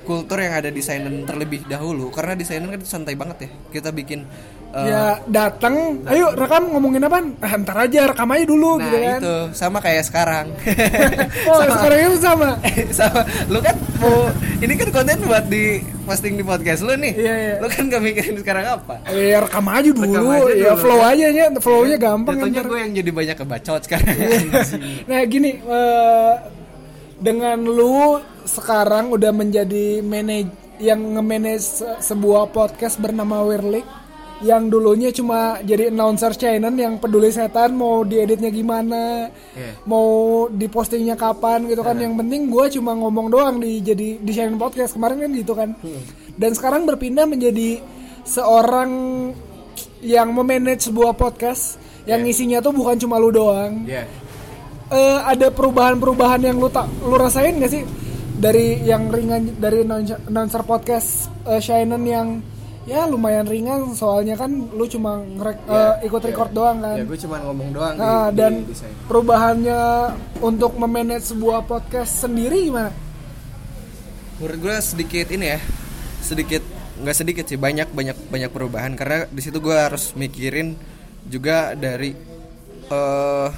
kultur 0.02 0.42
yang 0.42 0.58
ada 0.58 0.74
di 0.74 0.82
Sainen 0.82 1.22
terlebih 1.22 1.70
dahulu. 1.70 2.10
Karena 2.10 2.34
di 2.34 2.42
kan 2.42 2.82
santai 2.82 3.14
banget 3.14 3.46
ya. 3.46 3.50
Kita 3.70 3.94
bikin 3.94 4.26
eh, 4.74 4.86
ya 4.90 5.22
datang, 5.30 6.02
ayo 6.10 6.34
rekam 6.34 6.74
ngomongin 6.74 7.06
apa? 7.06 7.22
Ah, 7.46 7.54
ntar 7.62 7.86
aja 7.86 8.10
rekam 8.10 8.26
aja 8.34 8.46
dulu 8.46 8.78
nah 8.78 8.90
gitu 8.90 8.98
kan. 8.98 9.20
itu. 9.22 9.36
Sama 9.54 9.78
kayak 9.80 10.04
sekarang. 10.06 10.46
Oh, 11.50 11.62
Sama- 11.62 11.74
sekarang 11.78 12.00
itu 12.06 12.18
sama. 12.22 12.50
sama. 13.00 13.22
Lu 13.50 13.58
kan 13.62 13.76
mau 14.02 14.30
ini 14.60 14.74
kan 14.78 14.90
konten 14.90 15.18
buat 15.26 15.46
di 15.46 15.82
posting 16.06 16.38
di 16.38 16.44
podcast 16.44 16.82
lu 16.82 16.94
nih. 16.98 17.14
Iya, 17.14 17.34
iya. 17.38 17.54
lu 17.62 17.68
kan 17.70 17.86
gak 17.86 18.02
mikirin 18.02 18.36
sekarang 18.38 18.66
apa? 18.66 18.96
Eh, 19.10 19.34
ya 19.34 19.46
rekam 19.46 19.66
aja 19.70 19.90
dulu, 19.90 20.10
Rekam 20.10 20.26
aja 20.26 20.42
ya 20.42 20.72
dulu, 20.74 20.82
flow 20.82 21.00
kan? 21.00 21.12
aja 21.14 21.26
ya, 21.30 21.46
flownya 21.62 21.98
gampang 21.98 22.36
Jatuhnya 22.38 22.62
ntar. 22.62 22.70
gue 22.70 22.78
yang 22.82 22.92
jadi 22.98 23.12
banyak 23.14 23.36
kebacot 23.38 23.82
sekarang. 23.86 24.16
Nah 25.10 25.20
gini, 25.26 25.52
eh, 25.58 26.34
dengan 27.20 27.58
lu 27.62 28.18
sekarang 28.50 29.14
udah 29.14 29.30
menjadi 29.30 30.02
manaj 30.02 30.50
yang 30.82 30.98
nge-manage 31.14 31.62
se- 31.78 31.98
sebuah 32.04 32.50
podcast 32.50 32.98
bernama 32.98 33.44
Wirlik 33.44 33.86
yang 34.40 34.72
dulunya 34.72 35.12
cuma 35.12 35.60
jadi 35.60 35.92
announcer 35.92 36.32
channel 36.32 36.72
yang 36.72 36.96
peduli 36.96 37.28
setan 37.28 37.76
mau 37.76 38.02
dieditnya 38.02 38.48
gimana 38.48 39.28
Iya. 39.52 39.84
mau 39.84 40.08
dipostingnya 40.48 41.14
kapan 41.14 41.68
gitu 41.68 41.84
kan. 41.84 42.00
Yang 42.00 42.16
penting 42.18 42.42
gue 42.48 42.66
cuma 42.74 42.96
ngomong 42.96 43.28
doang 43.28 43.60
di 43.60 43.84
jadi 43.84 44.16
di 44.18 44.32
channel 44.32 44.56
podcast. 44.56 44.96
Kemarin 44.96 45.20
kan 45.20 45.32
gitu 45.36 45.54
kan. 45.54 45.70
Dan 46.34 46.56
sekarang 46.56 46.88
berpindah 46.88 47.28
menjadi 47.28 47.84
seorang 48.24 48.92
yang 50.00 50.32
memanage 50.32 50.88
sebuah 50.88 51.12
podcast 51.14 51.76
yang 52.08 52.24
isinya 52.24 52.64
tuh 52.64 52.72
bukan 52.72 52.96
cuma 52.96 53.20
lu 53.20 53.36
doang. 53.36 53.84
Ya 53.84 54.08
eh, 54.90 55.20
ada 55.22 55.52
perubahan-perubahan 55.52 56.42
yang 56.42 56.58
lu 56.58 56.66
tak 56.68 56.88
lu 57.04 57.14
rasain 57.14 57.60
gak 57.60 57.70
sih 57.70 57.84
dari 58.40 58.80
yang 58.88 59.12
ringan 59.12 59.60
dari 59.60 59.84
announcer- 59.84 60.64
podcast 60.64 61.28
uh, 61.44 61.60
Shinen 61.60 62.04
yang 62.08 62.40
ya 62.88 63.04
lumayan 63.06 63.46
ringan. 63.46 63.92
Soalnya 63.94 64.40
kan 64.40 64.50
lu 64.50 64.88
cuma 64.88 65.20
ngerek 65.20 65.58
eh, 65.68 65.94
ikut 66.08 66.22
record 66.24 66.52
doang 66.56 66.80
kan. 66.80 66.96
Ya 66.96 67.04
gue 67.04 67.20
cuma 67.20 67.38
ngomong 67.44 67.70
doang 67.76 67.94
di- 67.94 68.02
nah, 68.02 68.32
di, 68.32 68.40
dan 68.40 68.54
desain. 68.66 68.96
perubahannya 69.06 69.82
untuk 70.40 70.80
memanage 70.80 71.36
sebuah 71.36 71.68
podcast 71.68 72.24
sendiri 72.24 72.72
gimana? 72.72 72.96
Menurut 74.40 74.58
gue 74.64 74.76
sedikit 74.80 75.28
ini 75.36 75.46
ya 75.54 75.60
sedikit 76.24 76.64
nggak 77.00 77.16
sedikit 77.16 77.46
sih 77.48 77.60
banyak 77.60 77.92
banyak 77.92 78.18
banyak 78.32 78.50
perubahan. 78.50 78.96
Karena 78.96 79.28
di 79.28 79.42
situ 79.44 79.60
gue 79.60 79.76
harus 79.76 80.16
mikirin 80.16 80.80
juga 81.28 81.76
dari 81.76 82.16
eh 82.90 83.50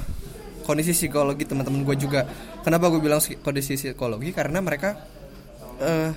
kondisi 0.66 0.94
psikologi 0.94 1.46
teman-teman 1.46 1.86
gue 1.86 1.98
juga 1.98 2.26
kenapa 2.62 2.88
gue 2.88 3.00
bilang 3.00 3.20
kondisi 3.40 3.76
psikologi? 3.76 4.32
Karena 4.32 4.60
mereka 4.60 4.96
eh 5.78 6.12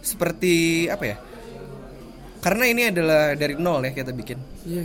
seperti 0.00 0.86
apa 0.86 1.04
ya? 1.04 1.16
Karena 2.38 2.64
ini 2.66 2.82
adalah 2.86 3.32
dari 3.32 3.54
nol 3.54 3.80
ya 3.82 3.92
kita 3.92 4.10
bikin. 4.10 4.36
Iya. 4.64 4.84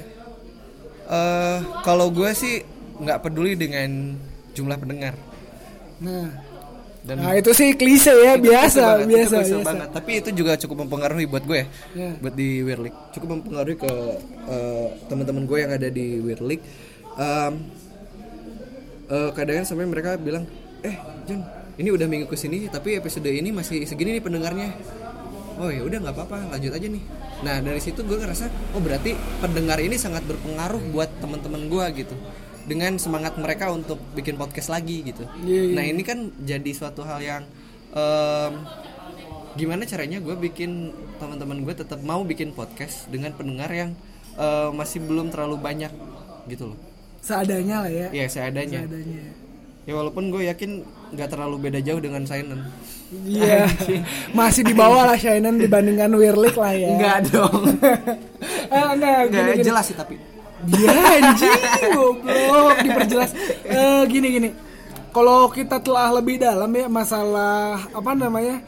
Eh 1.06 1.58
kalau 1.82 2.08
gue 2.10 2.32
sih 2.32 2.64
nggak 2.98 3.20
peduli 3.22 3.56
dengan 3.56 4.16
jumlah 4.52 4.78
pendengar. 4.78 5.16
Nah. 6.00 6.48
Dan 7.00 7.16
nah 7.16 7.32
itu 7.32 7.56
sih 7.56 7.72
klise 7.74 8.12
ya 8.12 8.36
Itu 8.36 8.44
biasa 8.44 8.60
klise 8.76 8.84
banget, 8.84 9.00
itu 9.00 9.10
biasa 9.10 9.36
klise 9.40 9.54
biasa. 9.56 9.66
banget. 9.66 9.88
tapi 9.90 10.12
itu 10.20 10.30
juga 10.36 10.54
cukup 10.60 10.78
mempengaruhi 10.84 11.26
buat 11.26 11.44
gue 11.48 11.58
ya 11.58 11.68
Ya. 11.96 12.10
buat 12.20 12.36
di 12.36 12.60
Wirlik 12.60 12.92
cukup 13.16 13.28
mempengaruhi 13.34 13.78
ke 13.80 13.94
eh, 14.46 14.88
teman-teman 15.08 15.48
gue 15.48 15.58
yang 15.58 15.72
ada 15.72 15.88
di 15.88 16.20
Wirlik 16.20 16.60
Em, 17.16 17.54
eh, 19.08 19.30
kadang 19.32 19.64
sampai 19.64 19.88
mereka 19.88 20.20
bilang 20.20 20.44
eh 20.84 20.96
John 21.28 21.42
ini 21.80 21.90
udah 21.96 22.08
minggu 22.12 22.28
ke 22.28 22.36
sini 22.36 22.68
tapi 22.68 23.00
episode 23.00 23.32
ini 23.32 23.56
masih 23.56 23.88
segini 23.88 24.20
nih 24.20 24.24
pendengarnya. 24.24 24.76
Oh 25.60 25.72
ya 25.72 25.84
udah 25.84 26.04
nggak 26.04 26.16
apa-apa 26.16 26.52
lanjut 26.56 26.76
aja 26.76 26.88
nih. 26.92 27.04
Nah 27.44 27.64
dari 27.64 27.80
situ 27.80 28.04
gue 28.04 28.20
ngerasa 28.20 28.52
oh 28.76 28.84
berarti 28.84 29.16
pendengar 29.40 29.80
ini 29.80 29.96
sangat 29.96 30.28
berpengaruh 30.28 30.84
buat 30.92 31.08
teman-teman 31.24 31.72
gue 31.72 32.04
gitu. 32.04 32.16
Dengan 32.68 33.00
semangat 33.00 33.40
mereka 33.40 33.72
untuk 33.72 33.98
bikin 34.12 34.36
podcast 34.36 34.70
lagi 34.70 35.08
gitu. 35.08 35.24
Iya, 35.42 35.72
iya. 35.72 35.76
nah 35.76 35.84
ini 35.88 36.04
kan 36.04 36.36
jadi 36.44 36.72
suatu 36.76 37.08
hal 37.08 37.24
yang 37.24 37.44
em, 37.96 38.54
gimana 39.56 39.88
caranya 39.88 40.20
gue 40.20 40.36
bikin 40.36 40.92
teman-teman 41.16 41.64
gue 41.64 41.74
tetap 41.80 42.04
mau 42.04 42.28
bikin 42.28 42.52
podcast 42.52 43.08
dengan 43.08 43.32
pendengar 43.34 43.72
yang 43.72 43.96
eh, 44.36 44.70
masih 44.76 45.00
belum 45.00 45.32
terlalu 45.32 45.64
banyak 45.64 45.92
gitu 46.52 46.76
loh. 46.76 46.80
Seadanya 47.24 47.88
lah 47.88 47.92
ya. 47.92 48.08
Ya 48.12 48.28
seadanya. 48.28 48.84
Seadanya 48.84 49.49
ya 49.90 49.98
walaupun 49.98 50.30
gue 50.30 50.46
yakin 50.46 50.86
nggak 51.10 51.30
terlalu 51.30 51.56
beda 51.60 51.82
jauh 51.82 51.98
dengan 51.98 52.22
Sainen 52.24 52.62
Iya. 53.10 53.66
Masih 54.38 54.62
di 54.62 54.78
bawah 54.78 55.02
lah 55.04 55.18
Shainan 55.18 55.58
dibandingkan 55.58 56.14
Wirlik 56.14 56.54
lah 56.54 56.78
ya. 56.78 56.94
Enggak 56.94 57.18
dong 57.34 57.74
Eh, 58.70 58.86
enggak, 58.86 59.18
gini, 59.26 59.34
Enggak 59.34 59.56
gini. 59.58 59.66
jelas 59.66 59.86
sih 59.90 59.98
tapi 59.98 60.14
Dia 60.70 60.94
anjing 61.18 61.58
goblok 61.90 62.78
diperjelas. 62.80 63.34
Eh 63.66 64.02
gini 64.06 64.28
gini. 64.30 64.50
Kalau 65.10 65.50
kita 65.50 65.82
telah 65.82 66.14
lebih 66.14 66.38
dalam 66.38 66.70
ya 66.70 66.86
masalah 66.86 67.82
apa 67.90 68.12
namanya 68.14 68.62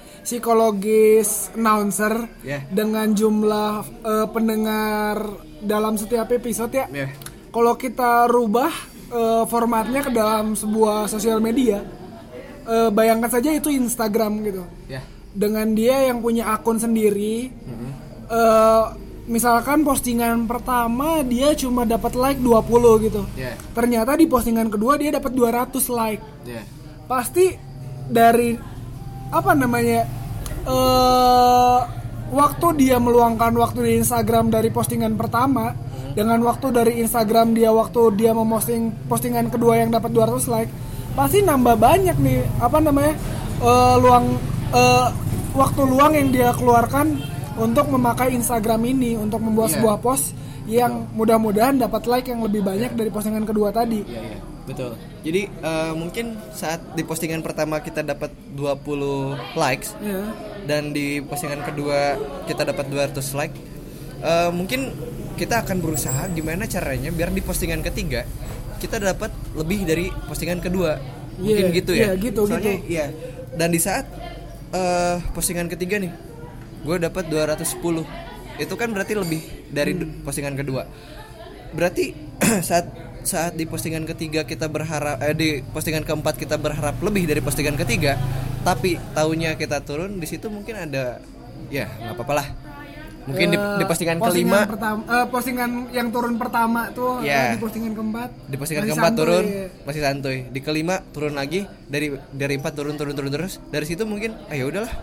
psikologis 0.55 1.53
announcer 1.53 2.25
Ya. 2.41 2.65
dengan 2.67 3.13
jumlah 3.13 3.73
eh, 4.01 4.27
pendengar 4.27 5.21
dalam 5.59 5.95
setiap 5.95 6.27
episode 6.27 6.73
ya. 6.73 6.89
Ya. 6.89 7.07
Kalau 7.51 7.75
kita 7.75 8.25
rubah 8.25 8.73
eh, 9.11 9.43
formatnya 9.45 10.01
ke 10.01 10.09
dalam 10.09 10.55
sebuah 10.55 11.05
sosial 11.05 11.37
media, 11.37 11.83
eh, 12.63 12.89
bayangkan 12.89 13.29
saja 13.29 13.51
itu 13.51 13.67
Instagram 13.67 14.41
gitu. 14.41 14.63
ya 14.87 15.03
Dengan 15.31 15.71
dia 15.71 16.07
yang 16.07 16.19
punya 16.19 16.49
akun 16.49 16.75
sendiri, 16.75 17.51
eh, 18.27 18.85
misalkan 19.23 19.83
postingan 19.83 20.43
pertama 20.43 21.21
dia 21.21 21.53
cuma 21.53 21.83
dapat 21.83 22.15
like 22.15 22.39
20 22.39 22.51
gitu. 23.01 23.21
ya 23.35 23.53
Ternyata 23.71 24.15
di 24.15 24.25
postingan 24.25 24.67
kedua 24.67 24.95
dia 24.95 25.11
dapat 25.11 25.31
200 25.31 25.87
like. 25.87 26.23
ya 26.43 26.63
Pasti 27.05 27.51
dari 28.07 28.55
apa 29.29 29.51
namanya? 29.51 30.03
eh 30.61 31.79
waktu 32.31 32.67
dia 32.77 32.95
meluangkan 32.95 33.51
waktu 33.57 33.79
di 33.81 33.91
Instagram 33.99 34.47
dari 34.47 34.71
postingan 34.71 35.19
pertama 35.19 35.75
dengan 36.11 36.39
waktu 36.41 36.67
dari 36.69 36.93
Instagram 36.99 37.51
dia 37.51 37.69
waktu 37.69 38.01
dia 38.13 38.31
memposting 38.31 38.91
postingan 39.05 39.47
kedua 39.47 39.77
yang 39.77 39.89
dapat 39.89 40.09
200 40.09 40.47
like, 40.47 40.71
pasti 41.11 41.39
nambah 41.39 41.75
banyak 41.75 42.15
nih 42.15 42.39
apa 42.57 42.77
namanya? 42.77 43.13
eh, 43.59 43.95
luang 43.97 44.25
eh, 44.71 45.07
waktu 45.53 45.81
luang 45.83 46.13
yang 46.13 46.29
dia 46.29 46.49
keluarkan 46.51 47.19
untuk 47.53 47.87
memakai 47.87 48.31
Instagram 48.31 48.81
ini 48.85 49.13
untuk 49.15 49.37
membuat 49.37 49.69
Iya. 49.69 49.75
sebuah 49.77 49.97
post 49.99 50.33
yang 50.63 51.05
mudah-mudahan 51.11 51.75
dapat 51.75 52.05
like 52.05 52.25
yang 52.25 52.39
lebih 52.39 52.61
banyak 52.61 52.91
dari 52.91 53.09
postingan 53.09 53.43
kedua 53.43 53.69
tadi. 53.69 54.01
Iya, 54.01 54.21
iya. 54.23 54.39
Betul. 54.61 54.93
Jadi 55.21 55.41
eh, 55.45 55.93
mungkin 55.93 56.25
saat 56.51 56.81
di 56.91 57.01
postingan 57.01 57.41
pertama 57.41 57.77
kita 57.79 58.01
dapat 58.01 58.29
20 58.51 59.35
likes 59.53 59.93
Ya. 59.99 60.21
dan 60.63 60.89
di 60.89 61.19
postingan 61.19 61.61
kedua 61.61 62.15
kita 62.45 62.63
dapat 62.63 62.85
200 62.87 63.33
like, 63.33 63.53
eh, 64.21 64.49
mungkin 64.49 64.93
kita 65.35 65.63
akan 65.63 65.77
berusaha 65.79 66.27
gimana 66.31 66.65
caranya 66.65 67.09
biar 67.09 67.31
di 67.31 67.41
postingan 67.41 67.81
ketiga 67.81 68.25
kita 68.81 68.97
dapat 68.97 69.29
lebih 69.53 69.85
dari 69.85 70.09
postingan 70.25 70.57
kedua. 70.57 70.97
Mungkin 71.37 71.69
Iya, 71.69 71.77
gitu 71.77 71.91
ya. 71.93 72.01
iya, 72.01 72.11
gitu, 72.17 72.41
Soalnya, 72.49 72.81
gitu. 72.81 72.89
Iya. 72.89 73.05
Dan 73.53 73.69
di 73.69 73.77
saat 73.77 74.09
eh, 74.71 75.17
postingan 75.37 75.69
ketiga 75.69 76.01
nih, 76.01 76.09
gue 76.81 76.95
dapat 76.97 77.29
210. 77.29 78.01
Itu 78.57 78.73
kan 78.73 78.89
berarti 78.89 79.13
lebih 79.13 79.69
dari 79.69 79.93
Hmm. 79.93 80.25
postingan 80.25 80.57
kedua. 80.57 80.89
Berarti 81.77 82.17
saat 82.69 82.89
saat 83.21 83.53
di 83.53 83.69
postingan 83.69 84.01
ketiga 84.09 84.49
kita 84.49 84.65
berharap 84.65 85.21
eh, 85.21 85.37
di 85.37 85.49
postingan 85.61 86.01
keempat 86.01 86.41
kita 86.41 86.57
berharap 86.57 86.97
lebih 87.05 87.29
dari 87.29 87.37
postingan 87.37 87.77
ketiga, 87.77 88.17
tapi 88.65 88.97
tahunya 89.13 89.61
kita 89.61 89.85
turun 89.85 90.17
di 90.17 90.25
situ 90.25 90.49
mungkin 90.49 90.89
ada 90.89 91.21
ya 91.69 91.85
nggak 91.85 92.17
apa-apa 92.17 92.33
lah. 92.33 92.47
Mungkin 93.21 93.47
di, 93.47 93.55
Eh, 93.55 93.77
di 93.77 93.85
postingan, 93.85 94.17
kelima. 94.17 94.65
pertama, 94.65 94.99
eh, 95.05 95.25
postingan 95.25 95.69
yang 95.89 96.09
turun 96.09 96.35
pertama 96.35 96.89
tuh 96.89 97.21
Iya. 97.21 97.53
di 97.53 97.59
postingan 97.59 97.93
keempat. 97.93 98.29
Di 98.45 98.55
postingan 98.55 98.83
keempat 98.83 99.05
santuy. 99.07 99.19
turun 99.21 99.43
masih 99.83 100.01
santuy. 100.01 100.37
Di 100.47 100.59
kelima 100.59 100.95
turun 101.07 101.33
lagi 101.33 101.61
dari 101.85 102.07
dari 102.29 102.53
empat 102.55 102.73
turun 102.73 102.95
turun 102.95 103.13
turun 103.13 103.29
terus. 103.29 103.61
Dari 103.63 103.85
situ 103.85 104.03
mungkin 104.03 104.33
ah 104.43 104.53
ya 104.53 104.65
udahlah. 104.65 104.93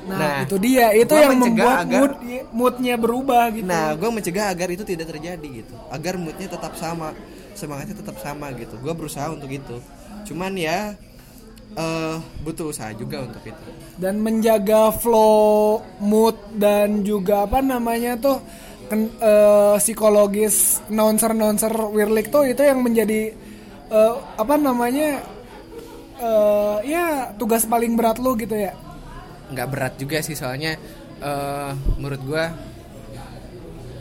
Nah, 0.00 0.16
Nah, 0.16 0.36
itu 0.40 0.56
dia. 0.56 0.88
Itu 0.90 1.12
yang 1.12 1.36
membuat 1.36 1.84
agar- 1.84 2.00
mood 2.00 2.12
moodnya 2.50 2.94
berubah 2.96 3.52
gitu. 3.52 3.66
Nah 3.66 3.92
gue 3.92 4.08
mencegah 4.08 4.48
agar 4.48 4.68
itu 4.70 4.80
tidak 4.82 5.06
terjadi 5.06 5.48
gitu. 5.54 5.74
Agar 5.88 6.16
moodnya 6.16 6.48
tetap 6.48 6.72
sama 6.74 7.12
semangatnya 7.52 7.92
tetap 7.92 8.16
sama 8.16 8.48
gitu. 8.52 8.72
Gue 8.78 8.96
berusaha 8.96 9.28
untuk 9.28 9.52
itu. 9.52 9.76
Cuman 10.24 10.56
ya 10.56 10.96
eh 11.76 12.16
butuh 12.46 12.72
usaha 12.72 12.90
juga 12.96 13.26
untuk 13.26 13.42
itu. 13.44 13.68
Dan 13.98 14.22
menjaga 14.22 14.94
flow 14.94 15.82
mood 16.00 16.38
dan 16.54 17.02
juga 17.02 17.44
apa 17.44 17.58
namanya 17.60 18.14
tuh 18.16 18.38
ken- 18.86 19.14
eh, 19.18 19.74
psikologis 19.76 20.80
announcer 20.88 21.34
announcer 21.34 21.70
Wirlik 21.70 22.30
tuh 22.30 22.46
itu 22.46 22.62
yang 22.62 22.80
menjadi 22.80 23.34
eh, 23.90 24.12
apa 24.38 24.54
namanya 24.54 25.20
eh, 26.18 26.76
ya 26.86 27.34
tugas 27.36 27.66
paling 27.66 27.94
berat 27.98 28.22
lu 28.22 28.38
gitu 28.38 28.54
ya? 28.54 28.72
Nggak 29.50 29.68
berat 29.68 29.92
juga 29.98 30.18
sih 30.22 30.38
soalnya 30.38 30.78
eh 31.18 31.70
menurut 31.98 32.22
gue 32.22 32.44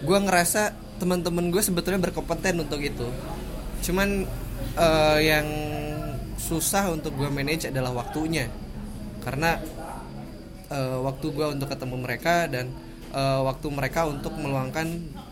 gue 0.06 0.18
ngerasa 0.18 0.78
teman-teman 1.02 1.50
gue 1.50 1.62
sebetulnya 1.62 2.10
berkompeten 2.10 2.62
untuk 2.62 2.82
itu. 2.82 3.06
Cuman 3.86 4.26
eh, 4.78 5.20
yang 5.26 5.48
susah 6.38 6.94
untuk 6.94 7.18
gue 7.18 7.28
manage 7.28 7.68
adalah 7.68 7.92
waktunya. 7.92 8.48
Karena 9.26 9.58
eh, 10.72 10.98
waktu 11.02 11.26
gue 11.34 11.46
untuk 11.52 11.68
ketemu 11.68 11.96
mereka 11.98 12.48
dan 12.48 12.72
eh, 13.12 13.42
waktu 13.44 13.68
mereka 13.74 14.08
untuk 14.08 14.32
meluangkan 14.38 14.88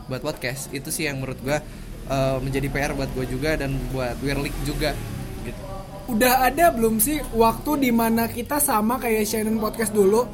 buat 0.10 0.22
podcast 0.22 0.70
itu 0.74 0.90
sih 0.92 1.08
yang 1.08 1.22
menurut 1.22 1.40
gue 1.46 1.58
eh, 2.10 2.38
menjadi 2.42 2.68
PR 2.74 2.92
buat 2.98 3.10
gue 3.14 3.26
juga 3.30 3.56
dan 3.56 3.78
buat 3.94 4.18
Wirlik 4.20 4.54
juga 4.66 4.92
gitu. 5.46 5.62
Udah 6.06 6.50
ada 6.50 6.70
belum 6.74 7.02
sih 7.02 7.22
waktu 7.34 7.90
di 7.90 7.92
mana 7.94 8.30
kita 8.30 8.62
sama 8.62 9.02
kayak 9.02 9.26
Shannon 9.26 9.62
podcast 9.62 9.94
dulu? 9.94 10.26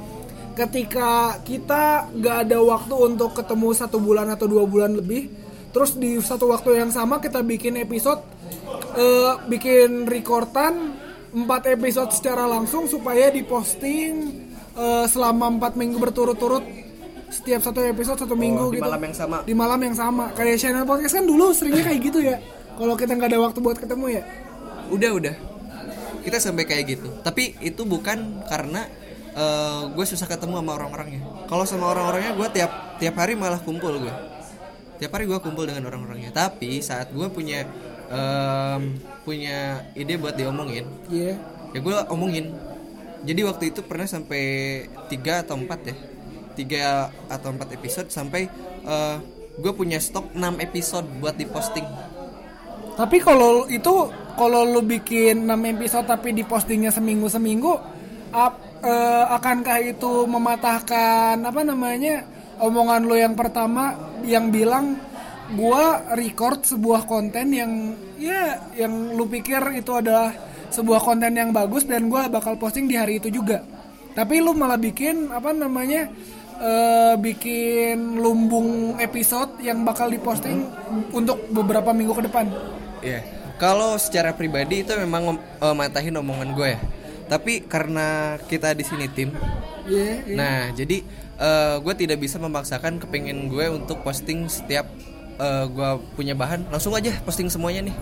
Ketika 0.52 1.40
kita 1.48 2.12
gak 2.12 2.38
ada 2.44 2.60
waktu 2.60 2.92
untuk 2.92 3.32
ketemu 3.32 3.72
satu 3.72 4.04
bulan 4.04 4.28
atau 4.36 4.52
dua 4.52 4.68
bulan 4.68 5.00
lebih 5.00 5.41
terus 5.72 5.96
di 5.96 6.20
satu 6.20 6.52
waktu 6.52 6.84
yang 6.84 6.92
sama 6.92 7.24
kita 7.24 7.40
bikin 7.42 7.80
episode 7.80 8.20
eh, 8.96 9.34
bikin 9.48 10.06
rekordan 10.08 10.96
empat 11.32 11.72
episode 11.72 12.12
secara 12.12 12.44
langsung 12.44 12.88
supaya 12.92 13.32
diposting 13.32 14.14
eh, 14.76 15.06
selama 15.08 15.48
empat 15.58 15.80
minggu 15.80 15.98
berturut-turut. 15.98 16.64
Setiap 17.32 17.64
satu 17.64 17.80
episode 17.88 18.20
satu 18.28 18.36
minggu 18.36 18.76
di 18.76 18.80
gitu. 18.80 18.84
malam 18.84 19.02
yang 19.08 19.16
sama. 19.16 19.38
Di 19.48 19.56
malam 19.56 19.80
yang 19.80 19.96
sama. 19.96 20.36
Kayak 20.36 20.60
channel 20.60 20.84
podcast 20.84 21.16
kan 21.16 21.24
dulu 21.24 21.56
seringnya 21.56 21.88
kayak 21.88 22.00
gitu 22.04 22.20
ya. 22.20 22.36
Kalau 22.76 23.00
kita 23.00 23.16
nggak 23.16 23.32
ada 23.32 23.40
waktu 23.40 23.60
buat 23.64 23.80
ketemu 23.80 24.20
ya. 24.20 24.24
Udah 24.92 25.12
udah. 25.16 25.36
Kita 26.28 26.38
sampai 26.44 26.68
kayak 26.68 26.84
gitu. 27.00 27.08
Tapi 27.24 27.56
itu 27.64 27.88
bukan 27.88 28.44
karena 28.52 28.84
eh, 29.32 29.82
gue 29.96 30.06
susah 30.12 30.28
ketemu 30.28 30.60
sama 30.60 30.72
orang-orangnya. 30.76 31.24
Kalau 31.48 31.64
sama 31.64 31.96
orang-orangnya 31.96 32.36
gue 32.36 32.48
tiap 32.52 32.72
tiap 33.00 33.16
hari 33.16 33.40
malah 33.40 33.64
kumpul 33.64 33.96
gue 33.96 34.14
tiap 35.02 35.18
hari 35.18 35.26
gue 35.26 35.42
kumpul 35.42 35.66
dengan 35.66 35.90
orang-orangnya. 35.90 36.30
Tapi 36.30 36.78
saat 36.86 37.10
gue 37.10 37.26
punya 37.34 37.66
em, 38.14 39.02
punya 39.26 39.82
ide 39.98 40.22
buat 40.22 40.38
diomongin 40.38 40.86
Iya. 41.10 41.42
ya 41.74 41.80
gue 41.82 41.96
omongin. 42.14 42.54
Jadi 43.26 43.42
waktu 43.42 43.64
itu 43.74 43.82
pernah 43.82 44.06
sampai 44.06 44.44
tiga 45.10 45.42
atau 45.42 45.58
empat 45.58 45.80
ya. 45.90 45.96
Tiga 46.54 47.10
atau 47.26 47.50
empat 47.50 47.74
episode 47.74 48.14
sampai 48.14 48.46
eh, 48.86 49.18
gue 49.58 49.74
punya 49.74 49.98
stok 49.98 50.38
6 50.38 50.62
episode 50.62 51.08
buat 51.20 51.36
diposting. 51.36 51.86
Tapi 52.96 53.18
kalau 53.24 53.66
itu 53.68 54.10
kalau 54.38 54.62
lu 54.64 54.82
bikin 54.86 55.50
6 55.50 55.74
episode 55.78 56.06
tapi 56.06 56.32
dipostingnya 56.32 56.94
seminggu 56.94 57.28
seminggu, 57.28 57.74
ap, 58.32 58.58
eh, 58.84 59.26
akankah 59.34 59.80
itu 59.82 60.26
mematahkan 60.30 61.40
apa 61.42 61.62
namanya 61.66 62.26
omongan 62.62 63.02
lu 63.10 63.18
yang 63.18 63.34
pertama 63.34 63.98
yang 64.22 64.54
bilang 64.54 64.96
gua 65.58 66.14
record 66.16 66.64
sebuah 66.64 67.10
konten 67.10 67.52
yang 67.52 67.98
ya 68.22 68.62
yang 68.78 69.18
lu 69.18 69.28
pikir 69.28 69.60
itu 69.76 69.92
adalah 69.98 70.32
sebuah 70.72 71.04
konten 71.04 71.36
yang 71.36 71.52
bagus 71.52 71.84
dan 71.84 72.08
gua 72.08 72.32
bakal 72.32 72.56
posting 72.56 72.88
di 72.88 72.96
hari 72.96 73.20
itu 73.20 73.28
juga. 73.28 73.66
Tapi 74.12 74.40
lu 74.40 74.54
malah 74.56 74.80
bikin 74.80 75.32
apa 75.32 75.52
namanya 75.52 76.08
eh, 76.62 77.14
bikin 77.20 78.22
lumbung 78.22 78.96
episode 79.02 79.60
yang 79.64 79.82
bakal 79.84 80.08
diposting 80.08 80.68
untuk 81.12 81.50
beberapa 81.52 81.92
minggu 81.92 82.14
ke 82.16 82.24
depan. 82.30 82.46
Iya. 83.02 83.22
Kalau 83.62 83.94
secara 84.02 84.34
pribadi 84.34 84.82
itu 84.86 84.94
memang 84.96 85.38
eh, 85.38 85.76
matahin 85.76 86.18
omongan 86.20 86.50
gue 86.54 86.70
ya. 86.78 86.80
Tapi 87.32 87.64
karena 87.64 88.36
kita 88.52 88.76
di 88.76 88.84
sini 88.84 89.08
tim, 89.08 89.32
Iya, 89.88 90.28
iya. 90.28 90.36
nah 90.36 90.58
jadi 90.76 91.00
gue 91.80 91.94
tidak 91.96 92.20
bisa 92.20 92.36
memaksakan 92.44 93.00
kepingin 93.00 93.48
gue 93.48 93.72
untuk 93.72 94.04
posting 94.04 94.52
setiap 94.52 94.84
gue 95.72 95.90
punya 96.20 96.36
bahan. 96.36 96.68
Langsung 96.68 96.92
aja 96.92 97.16
posting 97.24 97.48
semuanya 97.48 97.88
nih. 97.88 97.96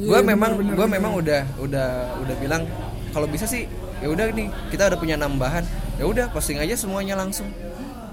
Iya, 0.00 0.08
gue 0.08 0.18
bener, 0.24 0.32
memang 0.32 0.50
gue 0.56 0.86
memang 0.88 1.12
udah 1.20 1.44
udah 1.60 1.88
udah 2.24 2.36
bilang 2.40 2.64
kalau 3.12 3.28
bisa 3.28 3.44
sih 3.44 3.68
ya 4.00 4.08
udah 4.08 4.32
nih 4.32 4.48
kita 4.72 4.88
udah 4.88 4.98
punya 4.98 5.20
enam 5.20 5.36
bahan. 5.36 5.62
Ya 6.00 6.08
udah 6.08 6.32
posting 6.32 6.56
aja 6.56 6.80
semuanya 6.80 7.12
langsung. 7.12 7.52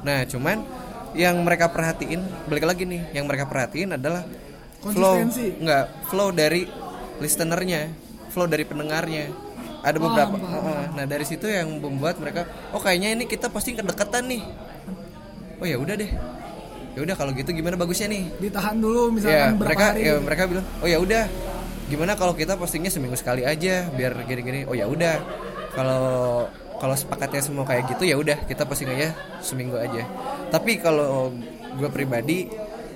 Nah 0.03 0.27
cuman 0.27 0.59
yang 1.15 1.39
mereka 1.39 1.71
perhatiin 1.71 2.19
balik 2.51 2.67
lagi 2.67 2.83
nih 2.83 3.15
yang 3.15 3.31
mereka 3.31 3.47
perhatiin 3.47 3.95
adalah 3.95 4.27
flow. 4.83 5.23
Nggak 5.63 5.85
flow 6.11 6.35
dari 6.35 6.67
listenernya 7.23 7.87
flow 8.33 8.49
dari 8.49 8.65
pendengarnya 8.65 9.29
ada 9.83 9.97
beberapa. 9.99 10.35
nah 10.95 11.03
dari 11.03 11.27
situ 11.27 11.43
yang 11.51 11.67
membuat 11.83 12.15
mereka 12.17 12.47
oh 12.71 12.79
kayaknya 12.79 13.19
ini 13.19 13.27
kita 13.27 13.51
posting 13.51 13.75
kedekatan 13.75 14.31
nih. 14.31 14.41
Oh 15.59 15.67
ya 15.67 15.75
udah 15.75 15.99
deh. 15.99 16.07
Ya 16.93 16.99
udah 17.03 17.15
kalau 17.19 17.35
gitu 17.35 17.51
gimana 17.51 17.75
bagusnya 17.75 18.07
nih? 18.07 18.31
Ditahan 18.39 18.79
dulu 18.79 19.11
ya 19.11 19.11
misalkan 19.11 19.51
berapa 19.59 19.67
mereka 19.67 19.85
hari. 19.91 19.99
ya 20.07 20.13
mereka 20.23 20.43
bilang 20.47 20.65
oh 20.79 20.87
ya 20.87 20.97
udah. 21.03 21.23
Gimana 21.91 22.15
kalau 22.15 22.31
kita 22.31 22.55
postingnya 22.55 22.89
seminggu 22.89 23.19
sekali 23.19 23.43
aja 23.43 23.91
biar 23.91 24.23
gini-gini. 24.23 24.63
Oh 24.71 24.73
ya 24.73 24.87
udah. 24.87 25.19
Kalau 25.75 26.47
kalau 26.79 26.95
sepakatnya 26.95 27.43
semua 27.43 27.67
kayak 27.67 27.91
gitu 27.91 28.07
ya 28.07 28.15
udah 28.15 28.39
kita 28.47 28.63
posting 28.63 28.87
aja 28.87 29.11
seminggu 29.43 29.75
aja. 29.75 30.07
Tapi 30.47 30.79
kalau 30.79 31.35
gue 31.75 31.89
pribadi 31.91 32.47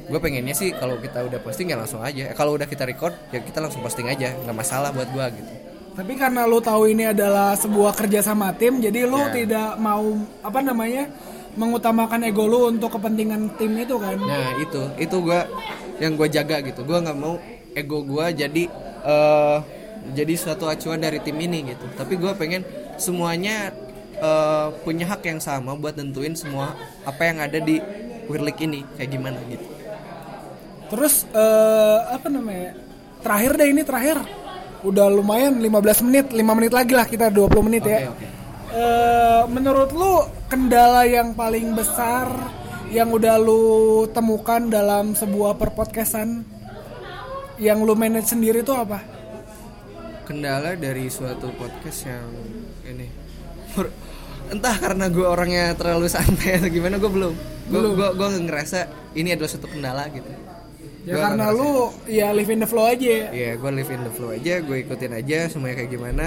gue 0.08 0.20
pengennya 0.24 0.56
sih 0.56 0.72
kalau 0.72 0.96
kita 1.04 1.20
udah 1.20 1.44
posting 1.44 1.68
ya 1.68 1.76
langsung 1.76 2.00
aja. 2.00 2.32
Kalau 2.32 2.56
udah 2.56 2.64
kita 2.64 2.88
record 2.88 3.12
ya 3.36 3.44
kita 3.44 3.60
langsung 3.60 3.84
posting 3.84 4.08
aja 4.08 4.40
nggak 4.40 4.56
masalah 4.56 4.96
buat 4.96 5.12
gue 5.12 5.28
gitu 5.36 5.67
Tapi 5.98 6.14
karena 6.14 6.46
lu 6.46 6.62
tahu 6.62 6.94
ini 6.94 7.10
adalah 7.10 7.58
sebuah 7.58 7.98
kerja 7.98 8.22
sama 8.22 8.54
tim, 8.54 8.78
jadi 8.78 9.10
lu 9.10 9.18
Ya. 9.18 9.34
tidak 9.34 9.70
mau 9.82 10.14
apa 10.46 10.62
namanya 10.62 11.10
mengutamakan 11.58 12.22
ego 12.30 12.46
lu 12.46 12.70
untuk 12.70 12.94
kepentingan 13.02 13.58
tim 13.58 13.74
itu 13.82 13.98
kan? 13.98 14.14
Nah 14.22 14.62
itu 14.62 14.82
itu 15.02 15.16
gue 15.26 15.42
yang 15.98 16.14
gue 16.14 16.30
jaga 16.30 16.62
gitu. 16.62 16.86
Gue 16.86 17.02
nggak 17.02 17.18
mau 17.18 17.42
ego 17.74 18.06
gue 18.06 18.26
jadi 18.30 18.64
eh 19.02 19.58
jadi 20.14 20.34
suatu 20.38 20.70
acuan 20.70 21.02
dari 21.02 21.18
tim 21.18 21.34
ini 21.34 21.74
gitu. 21.74 21.90
Tapi 21.98 22.14
gue 22.14 22.30
pengen 22.38 22.62
semuanya 23.02 23.74
eh, 24.22 24.68
punya 24.86 25.10
hak 25.10 25.26
yang 25.26 25.42
sama 25.42 25.74
buat 25.74 25.98
nentuin 25.98 26.38
semua 26.38 26.78
apa 27.10 27.26
yang 27.26 27.42
ada 27.42 27.58
di 27.58 27.82
Wirlik 28.30 28.60
ini 28.62 28.86
kayak 28.94 29.10
gimana 29.10 29.42
gitu. 29.50 29.66
Terus 30.94 31.26
eh, 31.34 32.00
apa 32.14 32.30
namanya? 32.30 32.78
Terakhir 33.26 33.52
deh 33.58 33.68
ini 33.74 33.82
terakhir. 33.82 34.18
Udah 34.86 35.10
lumayan 35.10 35.58
15 35.58 36.06
menit, 36.06 36.26
5 36.34 36.58
menit 36.58 36.74
lagi 36.74 36.94
lah 36.94 37.08
kita 37.10 37.34
20 37.34 37.68
menit 37.68 37.84
ya. 37.86 38.10
Oke, 38.10 38.14
oke. 38.14 38.28
Eh, 38.68 39.44
menurut 39.48 39.90
lu 39.96 40.28
kendala 40.52 41.08
yang 41.08 41.32
paling 41.34 41.72
besar 41.74 42.28
yang 42.92 43.12
udah 43.12 43.40
lu 43.40 44.06
temukan 44.12 44.64
dalam 44.68 45.16
sebuah 45.16 45.56
perpodcastan 45.56 46.44
yang 47.58 47.82
lu 47.82 47.98
manage 47.98 48.32
sendiri 48.32 48.62
itu 48.62 48.76
apa? 48.76 49.02
Kendala 50.28 50.76
dari 50.76 51.08
suatu 51.08 51.50
podcast 51.56 52.12
yang 52.12 52.28
ini 52.86 53.08
entah 54.48 54.76
karena 54.80 55.12
gue 55.12 55.28
orangnya 55.28 55.76
terlalu 55.76 56.08
santai 56.08 56.60
atau 56.60 56.70
gimana 56.72 56.96
gue 57.00 57.12
belum. 57.12 57.34
Gue 57.68 57.80
gue 57.94 58.10
gue 58.16 58.28
ngerasa 58.48 58.80
ini 59.20 59.36
adalah 59.36 59.50
suatu 59.52 59.68
kendala 59.68 60.08
gitu. 60.12 60.32
Ya 61.08 61.16
Gua 61.16 61.24
karena 61.24 61.46
lu 61.56 61.72
ya 62.04 62.28
live 62.36 62.52
in 62.52 62.60
the 62.60 62.68
flow 62.68 62.84
aja. 62.84 63.32
Iya, 63.32 63.56
gue 63.56 63.72
live 63.72 63.92
in 63.96 64.02
the 64.04 64.12
flow 64.12 64.30
aja, 64.30 64.54
gue 64.60 64.78
ikutin 64.84 65.12
aja 65.16 65.48
semuanya 65.48 65.76
kayak 65.80 65.92
gimana. 65.96 66.26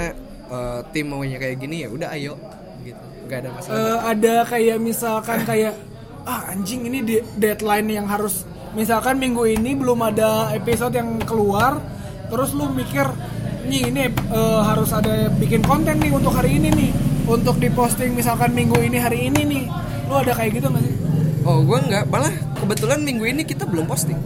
Eh, 0.48 0.80
tim 0.90 1.06
maunya 1.06 1.36
kayak 1.36 1.60
gini 1.60 1.84
ya 1.84 1.88
udah 1.92 2.08
ayo 2.10 2.34
gitu. 2.80 3.04
Gak 3.28 3.44
ada 3.44 3.48
masalah. 3.52 3.76
Eh, 3.76 3.98
ada 4.08 4.34
kayak 4.48 4.76
misalkan 4.80 5.38
kayak 5.44 5.76
ah 6.24 6.48
anjing 6.48 6.88
ini 6.88 6.98
di- 7.00 7.24
deadline 7.36 7.92
yang 7.92 8.08
harus 8.08 8.48
misalkan 8.72 9.16
minggu 9.16 9.44
ini 9.46 9.76
belum 9.76 10.00
ada 10.00 10.48
episode 10.52 10.92
yang 10.92 11.20
keluar 11.24 11.76
terus 12.28 12.52
lu 12.52 12.68
mikir 12.70 13.04
nih 13.66 13.88
ini 13.88 14.02
eh, 14.08 14.60
harus 14.62 14.92
ada 14.92 15.28
bikin 15.34 15.60
konten 15.60 15.96
nih 15.96 16.12
untuk 16.12 16.32
hari 16.32 16.56
ini 16.56 16.68
nih 16.70 16.90
untuk 17.24 17.56
diposting 17.56 18.12
misalkan 18.12 18.52
minggu 18.52 18.78
ini 18.78 18.96
hari 18.96 19.28
ini 19.28 19.40
nih 19.42 19.62
lu 20.06 20.14
ada 20.14 20.32
kayak 20.32 20.56
gitu 20.56 20.68
nggak 20.68 20.84
sih 20.84 20.96
Oh, 21.40 21.64
gue 21.64 21.78
nggak, 21.80 22.04
malah 22.12 22.28
kebetulan 22.52 23.00
minggu 23.00 23.24
ini 23.24 23.42
kita 23.42 23.64
belum 23.64 23.88
posting. 23.88 24.20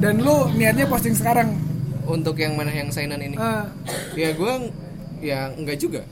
Dan 0.00 0.18
lu 0.18 0.48
niatnya 0.50 0.84
posting 0.84 1.12
sekarang 1.12 1.54
Untuk 2.02 2.34
yang 2.34 2.56
mana 2.56 2.68
yang 2.68 2.90
sainan 2.90 3.20
ini? 3.20 3.36
Ah, 3.36 3.70
Ya 4.12 4.32
gue 4.32 4.52
ya 5.20 5.52
nggak 5.52 5.78
juga. 5.78 6.02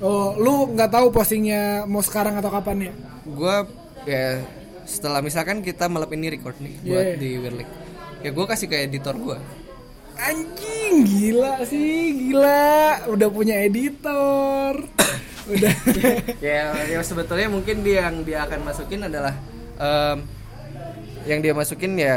oh 0.00 0.34
lu 0.34 0.72
nggak 0.72 0.90
tahu 0.90 1.06
postingnya 1.08 1.84
mau 1.84 2.00
sekarang 2.00 2.34
atau 2.34 2.50
kapan 2.50 2.88
ya 2.88 2.92
Gue 3.24 3.56
ya 4.04 4.42
setelah 4.84 5.20
misalkan 5.20 5.60
kita 5.60 5.86
malam 5.86 6.10
ini 6.10 6.28
record 6.30 6.56
nih 6.58 6.74
buat 6.82 7.04
Yeah. 7.06 7.16
di 7.16 7.30
Wirlik. 7.38 7.68
Ya 8.20 8.30
gue 8.30 8.44
kasih 8.44 8.66
ke 8.66 8.76
editor 8.82 9.14
gue. 9.14 9.36
Anjing 10.14 11.02
gila 11.02 11.58
sih 11.64 12.02
gila 12.28 12.70
udah 13.08 13.28
punya 13.28 13.58
editor 13.58 14.78
udah 15.52 15.74
ya, 16.38 16.70
ya 16.86 17.00
sebetulnya 17.00 17.48
mungkin 17.48 17.80
dia 17.80 18.06
yang 18.06 18.22
dia 18.22 18.44
akan 18.44 18.60
masukin 18.62 19.02
adalah 19.02 19.34
em, 19.74 20.22
yang 21.24 21.40
dia 21.40 21.50
masukin 21.50 21.96
ya 21.96 22.16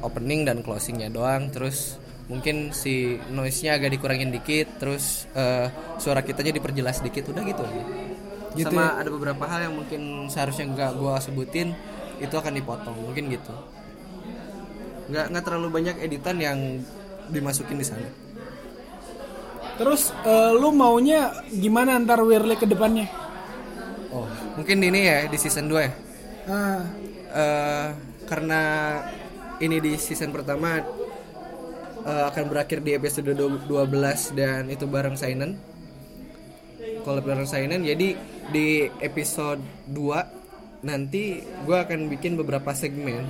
opening 0.00 0.48
dan 0.48 0.64
closingnya 0.64 1.08
doang. 1.12 1.48
Terus 1.52 2.00
mungkin 2.30 2.70
si 2.70 3.18
noise-nya 3.34 3.74
agak 3.74 3.90
dikurangin 3.98 4.30
dikit 4.30 4.78
terus 4.78 5.26
eh, 5.34 5.66
suara 5.98 6.22
kitanya 6.22 6.54
diperjelas 6.54 7.02
dikit 7.02 7.26
udah 7.34 7.42
gitu 7.42 7.62
aja. 7.66 7.84
Gitu 8.54 8.70
sama 8.70 8.98
ada 8.98 9.10
beberapa 9.10 9.46
hal 9.46 9.70
yang 9.70 9.74
mungkin 9.78 10.30
seharusnya 10.30 10.70
nggak 10.70 10.90
gua 10.98 11.18
sebutin 11.18 11.74
itu 12.22 12.34
akan 12.34 12.54
dipotong 12.54 12.94
mungkin 12.94 13.34
gitu. 13.34 13.50
Nggak 15.10 15.26
nggak 15.34 15.44
terlalu 15.46 15.68
banyak 15.74 15.96
editan 15.98 16.36
yang 16.38 16.58
dimasukin 17.30 17.82
di 17.82 17.86
sana. 17.86 18.06
Terus 19.74 20.14
eh, 20.22 20.52
lu 20.54 20.70
maunya 20.70 21.34
gimana 21.50 21.98
antar 21.98 22.22
Wirly 22.22 22.54
ke 22.54 22.66
depannya? 22.66 23.10
Oh 24.14 24.26
mungkin 24.54 24.82
ini 24.82 25.00
ya 25.02 25.18
di 25.26 25.38
season 25.38 25.66
2 25.66 25.82
ya? 25.82 25.92
Ah. 26.46 26.82
Eh 27.30 27.88
karena 28.30 28.62
ini 29.60 29.76
di 29.78 29.92
season 30.00 30.32
pertama 30.32 30.80
eh, 32.04 32.24
akan 32.32 32.44
berakhir 32.48 32.80
di 32.80 32.96
episode 32.96 33.36
12 33.36 33.68
dan 34.32 34.66
itu 34.72 34.88
bareng 34.88 35.14
Sainen. 35.14 35.60
Kalau 37.04 37.20
bareng 37.20 37.48
Sainen. 37.48 37.84
Jadi 37.84 38.16
di 38.50 38.88
episode 39.04 39.60
2 39.92 40.84
nanti 40.84 41.44
gue 41.44 41.76
akan 41.76 42.08
bikin 42.08 42.40
beberapa 42.40 42.72
segmen 42.72 43.28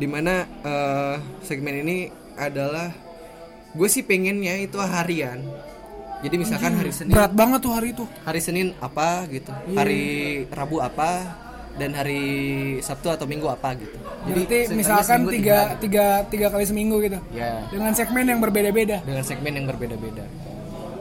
di 0.00 0.08
mana 0.08 0.48
eh, 0.64 1.16
segmen 1.44 1.84
ini 1.84 2.08
adalah 2.40 2.88
gue 3.76 3.88
sih 3.90 4.02
pengennya 4.02 4.56
itu 4.64 4.80
harian. 4.80 5.44
Jadi 6.18 6.34
misalkan 6.34 6.74
hari 6.74 6.90
Senin 6.90 7.14
berat 7.14 7.30
banget 7.30 7.62
tuh 7.62 7.72
hari 7.78 7.94
itu. 7.94 8.02
hari 8.26 8.40
Senin 8.42 8.74
apa 8.82 9.22
gitu, 9.30 9.54
hari 9.78 10.42
Rabu 10.50 10.82
apa, 10.82 11.30
dan 11.78 11.90
hari 11.92 12.22
Sabtu 12.78 13.08
atau 13.08 13.24
Minggu 13.24 13.46
apa 13.46 13.72
gitu. 13.74 13.94
Berarti 14.26 14.58
se- 14.64 14.74
misalkan 14.74 15.24
tiga, 15.28 15.78
tiga, 15.78 16.04
tiga 16.24 16.46
kali 16.48 16.64
seminggu 16.64 16.98
gitu 17.00 17.16
ya 17.30 17.64
dengan 17.66 17.94
segmen 17.94 18.26
yang 18.26 18.38
berbeda-beda 18.38 18.98
dengan 19.00 19.22
segmen 19.22 19.52
yang 19.54 19.64
berbeda-beda. 19.64 20.26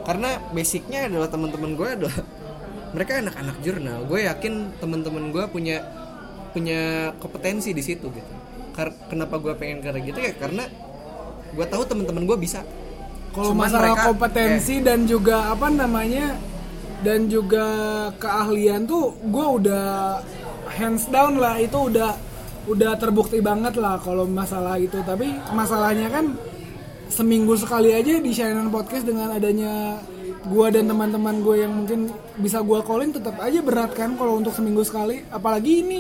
Karena 0.04 0.40
basicnya 0.48 1.06
adalah 1.06 1.28
teman-teman 1.28 1.74
gue 1.74 1.90
adalah 1.92 2.18
mereka 2.96 3.20
anak-anak 3.20 3.58
jurnal. 3.60 4.00
Gue 4.06 4.24
yakin 4.24 4.54
teman-teman 4.78 5.24
gue 5.30 5.44
punya 5.48 5.78
punya 6.50 6.80
kompetensi 7.18 7.70
di 7.72 7.82
situ 7.82 8.08
gitu. 8.08 8.32
Kar- 8.72 8.96
kenapa 9.08 9.36
gue 9.36 9.54
pengen 9.54 9.82
kayak 9.82 10.06
gitu 10.06 10.20
ya 10.22 10.34
karena 10.34 10.64
gue 11.50 11.66
tahu 11.66 11.84
teman-teman 11.84 12.24
gue 12.24 12.38
bisa. 12.38 12.62
kalau 13.28 13.54
masalah 13.54 13.94
mereka- 13.94 14.06
kompetensi 14.08 14.76
dan 14.80 15.06
juga 15.06 15.52
apa 15.52 15.68
namanya 15.68 16.34
dan 16.98 17.30
juga 17.30 17.66
keahlian 18.18 18.82
tuh 18.84 19.14
gue 19.22 19.46
udah 19.62 20.18
hands 20.78 21.10
down 21.10 21.42
lah 21.42 21.58
itu 21.58 21.90
udah 21.90 22.14
udah 22.68 22.92
terbukti 23.00 23.42
banget 23.42 23.80
lah 23.80 23.98
kalau 23.98 24.30
masalah 24.30 24.78
itu. 24.78 25.02
Tapi 25.02 25.34
masalahnya 25.56 26.08
kan 26.14 26.38
seminggu 27.10 27.58
sekali 27.58 27.96
aja 27.96 28.20
di 28.22 28.32
Shannon 28.36 28.70
Podcast 28.70 29.08
dengan 29.08 29.34
adanya 29.34 29.98
gue 30.48 30.68
dan 30.72 30.86
teman-teman 30.88 31.44
gue 31.44 31.56
yang 31.66 31.74
mungkin 31.74 32.12
bisa 32.40 32.62
gue 32.62 32.80
callin 32.84 33.12
tetap 33.12 33.36
aja 33.42 33.60
berat 33.64 33.92
kan 33.98 34.14
kalau 34.20 34.38
untuk 34.38 34.54
seminggu 34.54 34.86
sekali. 34.86 35.26
Apalagi 35.34 35.82
ini 35.82 36.00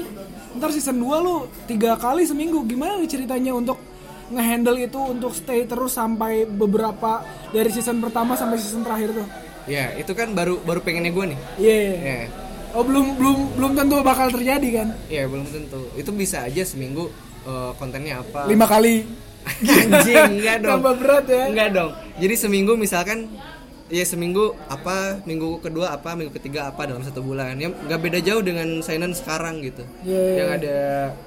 ntar 0.60 0.70
season 0.70 1.02
2 1.02 1.26
lu 1.26 1.48
tiga 1.66 1.98
kali 1.98 2.28
seminggu. 2.28 2.62
Gimana 2.68 3.00
nih 3.02 3.10
ceritanya 3.10 3.56
untuk 3.56 3.80
ngehandle 4.28 4.78
itu 4.84 5.00
untuk 5.00 5.32
stay 5.32 5.64
terus 5.64 5.96
sampai 5.96 6.44
beberapa 6.44 7.24
dari 7.56 7.72
season 7.72 8.04
pertama 8.04 8.36
sampai 8.36 8.60
season 8.60 8.84
terakhir 8.84 9.16
tuh? 9.16 9.28
Ya 9.68 9.96
itu 9.96 10.12
kan 10.12 10.32
baru 10.36 10.60
baru 10.64 10.80
pengennya 10.84 11.12
gue 11.12 11.26
nih. 11.36 11.40
iya. 11.60 11.76
Ya. 11.96 12.47
Oh 12.78 12.84
belum 12.86 13.18
belum 13.18 13.38
belum 13.58 13.72
tentu 13.74 13.96
bakal 14.00 14.30
terjadi 14.30 14.70
kan 14.72 14.88
Ya 15.10 15.26
belum 15.26 15.50
tentu. 15.50 15.90
Itu 15.98 16.14
bisa 16.14 16.46
aja 16.46 16.62
seminggu 16.62 17.10
eh, 17.44 17.72
kontennya 17.76 18.22
apa. 18.22 18.46
lima 18.46 18.70
kali 18.70 19.02
Anjing, 19.48 20.38
enggak 20.38 20.58
dong. 20.64 20.72
tambah 20.78 20.94
berat 21.00 21.26
ya 21.26 21.44
Enggak 21.48 21.70
dong. 21.74 21.92
Jadi 22.20 22.36
seminggu 22.36 22.76
misalkan 22.76 23.32
ya 23.88 24.04
seminggu 24.04 24.52
apa, 24.68 25.24
minggu 25.24 25.64
kedua 25.64 25.96
apa, 25.96 26.12
minggu 26.12 26.36
ketiga 26.36 26.68
apa 26.68 26.84
dalam 26.84 27.00
satu 27.00 27.24
bulan. 27.24 27.56
Ya 27.56 27.72
nggak 27.72 28.00
beda 28.04 28.20
jauh 28.20 28.44
dengan 28.44 28.84
Sainan 28.84 29.16
sekarang 29.16 29.64
gitu. 29.64 29.88
Iya. 30.04 30.44
Yang 30.44 30.50
ada 30.60 30.78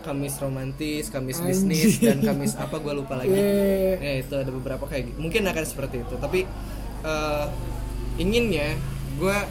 Kamis 0.05 0.37
romantis, 0.37 1.09
Kamis 1.09 1.41
bisnis 1.41 1.97
dan 1.99 2.21
Kamis 2.29 2.61
apa 2.61 2.77
gua 2.77 2.93
lupa 2.93 3.17
lagi. 3.17 3.33
Iya. 3.33 3.97
Ya 3.97 4.13
itu 4.21 4.35
ada 4.37 4.53
beberapa 4.53 4.85
kayak 4.85 5.09
gitu. 5.09 5.17
Mungkin 5.19 5.49
akan 5.49 5.65
seperti 5.65 6.05
itu. 6.05 6.15
Tapi 6.21 6.45
eh, 7.03 7.45
inginnya 8.21 8.77
gua 9.17 9.49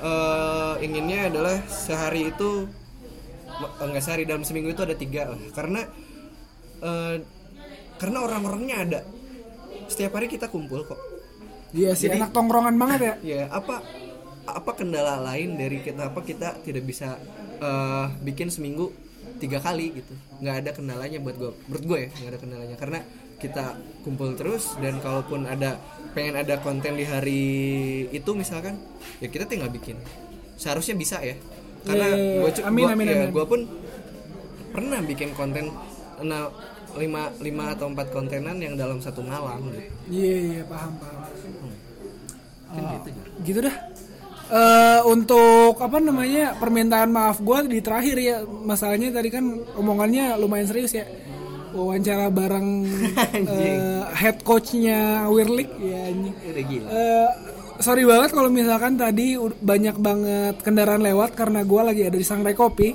eh, 0.00 0.74
inginnya 0.84 1.28
adalah 1.28 1.56
sehari 1.66 2.30
itu 2.30 2.66
eh, 3.48 3.84
enggak 3.84 4.02
sehari 4.02 4.24
dalam 4.24 4.42
seminggu 4.42 4.70
itu 4.70 4.82
ada 4.82 4.94
tiga 4.94 5.30
lah. 5.34 5.40
Karena 5.52 5.80
eh, 6.82 7.14
karena 7.98 8.18
orang-orangnya 8.22 8.76
ada 8.78 9.00
setiap 9.90 10.14
hari 10.20 10.28
kita 10.30 10.46
kumpul 10.46 10.84
kok 10.86 11.00
Iya 11.74 11.92
sih, 11.92 12.08
Jadi- 12.08 12.16
anak 12.22 12.30
tongkrongan 12.32 12.80
banget 12.80 13.00
ya. 13.00 13.14
ya 13.20 13.42
apa 13.52 13.84
apa 14.48 14.70
kendala 14.72 15.20
lain 15.20 15.60
dari 15.60 15.84
kita 15.84 16.08
apa 16.08 16.24
kita 16.24 16.64
tidak 16.64 16.84
bisa 16.86 17.18
eh, 17.60 18.06
bikin 18.24 18.48
seminggu 18.48 18.88
tiga 19.38 19.60
kali 19.60 19.92
gitu 19.92 20.14
nggak 20.40 20.56
ada 20.64 20.70
kendalanya 20.74 21.18
buat 21.20 21.36
gue 21.36 21.50
menurut 21.68 21.84
gue 21.84 21.98
ya 21.98 22.08
nggak 22.10 22.30
ada 22.32 22.38
kendalanya 22.40 22.76
karena 22.80 22.98
kita 23.38 23.74
kumpul 24.02 24.34
terus 24.34 24.74
dan 24.76 24.98
kalaupun 24.98 25.44
ada 25.44 25.78
pengen 26.10 26.34
ada 26.34 26.58
konten 26.58 26.92
di 26.92 27.04
hari 27.04 27.42
itu 28.10 28.30
misalkan 28.32 28.74
ya 29.18 29.26
kita 29.26 29.44
tinggal 29.44 29.68
bikin 29.68 29.94
seharusnya 30.54 30.94
bisa 30.94 31.16
ya 31.20 31.38
karena 31.80 32.06
Iya, 32.06 32.16
iya, 32.16 32.26
iya. 32.26 32.40
gue 32.40 32.50
cu- 32.52 32.64
Amin, 32.64 32.82
gua- 32.82 32.92
amin, 32.92 33.06
ya, 33.06 33.14
amin. 33.16 33.30
gua 33.30 33.44
pun 33.46 33.60
pernah 34.68 34.98
bikin 35.00 35.30
konten 35.32 35.64
nah, 36.20 36.50
lima, 36.94 37.30
lima 37.38 37.64
atau 37.72 37.86
empat 37.86 38.10
kontenan 38.10 38.58
yang 38.58 38.74
dalam 38.74 38.98
satu 38.98 39.22
malam 39.22 39.70
gitu 39.70 39.86
Iya 40.10 40.36
iya 40.50 40.62
paham 40.64 40.92
paham. 40.96 41.18
Kan 42.68 42.74
Oh, 42.76 42.90
gitu, 42.92 43.08
gitu 43.46 43.58
dah. 43.62 43.76
Eh 44.50 45.00
untuk 45.04 45.76
apa 45.78 45.98
namanya 45.98 46.52
permintaan 46.54 47.08
maaf 47.08 47.38
gue 47.38 47.58
di 47.66 47.78
terakhir 47.78 48.16
ya 48.18 48.36
masalahnya 48.42 49.08
tadi 49.10 49.28
kan 49.28 49.44
omongannya 49.72 50.36
lumayan 50.36 50.64
serius 50.64 50.92
ya 50.92 51.04
wawancara 51.72 52.32
bareng 52.32 52.68
eh, 53.58 54.02
head 54.16 54.40
coachnya 54.44 55.28
Wirlik 55.28 55.70
ya 55.80 55.98
anjing. 56.08 56.34
udah 56.34 56.64
gila. 56.64 56.86
Eh, 56.88 57.28
sorry 57.78 58.02
banget 58.02 58.30
kalau 58.34 58.50
misalkan 58.50 58.98
tadi 58.98 59.38
banyak 59.40 59.96
banget 59.98 60.54
kendaraan 60.64 61.02
lewat 61.02 61.34
karena 61.38 61.62
gue 61.62 61.82
lagi 61.82 62.02
ada 62.06 62.16
di 62.18 62.26
Sangrai 62.26 62.56
Kopi 62.56 62.94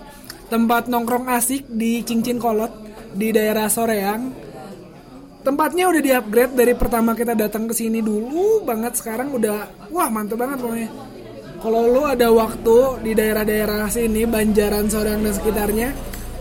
tempat 0.51 0.91
nongkrong 0.91 1.31
asik 1.33 1.65
di 1.71 2.03
Cincin 2.03 2.37
Kolot 2.37 2.71
di 3.13 3.29
daerah 3.33 3.69
Soreang. 3.69 4.45
Tempatnya 5.43 5.91
udah 5.91 6.01
di 6.01 6.11
upgrade 6.15 6.55
dari 6.55 6.71
pertama 6.71 7.11
kita 7.11 7.35
datang 7.35 7.67
ke 7.67 7.75
sini 7.75 7.99
dulu 7.99 8.63
banget 8.63 8.95
sekarang 8.95 9.35
udah 9.35 9.89
wah 9.91 10.07
mantep 10.07 10.39
banget 10.39 10.59
pokoknya. 10.63 10.89
Kalau 11.59 11.83
lu 11.87 12.03
ada 12.03 12.27
waktu 12.31 12.77
di 13.07 13.11
daerah-daerah 13.15 13.87
sini 13.87 14.27
Banjaran 14.27 14.87
Soreang 14.91 15.23
dan 15.23 15.31
sekitarnya 15.35 15.89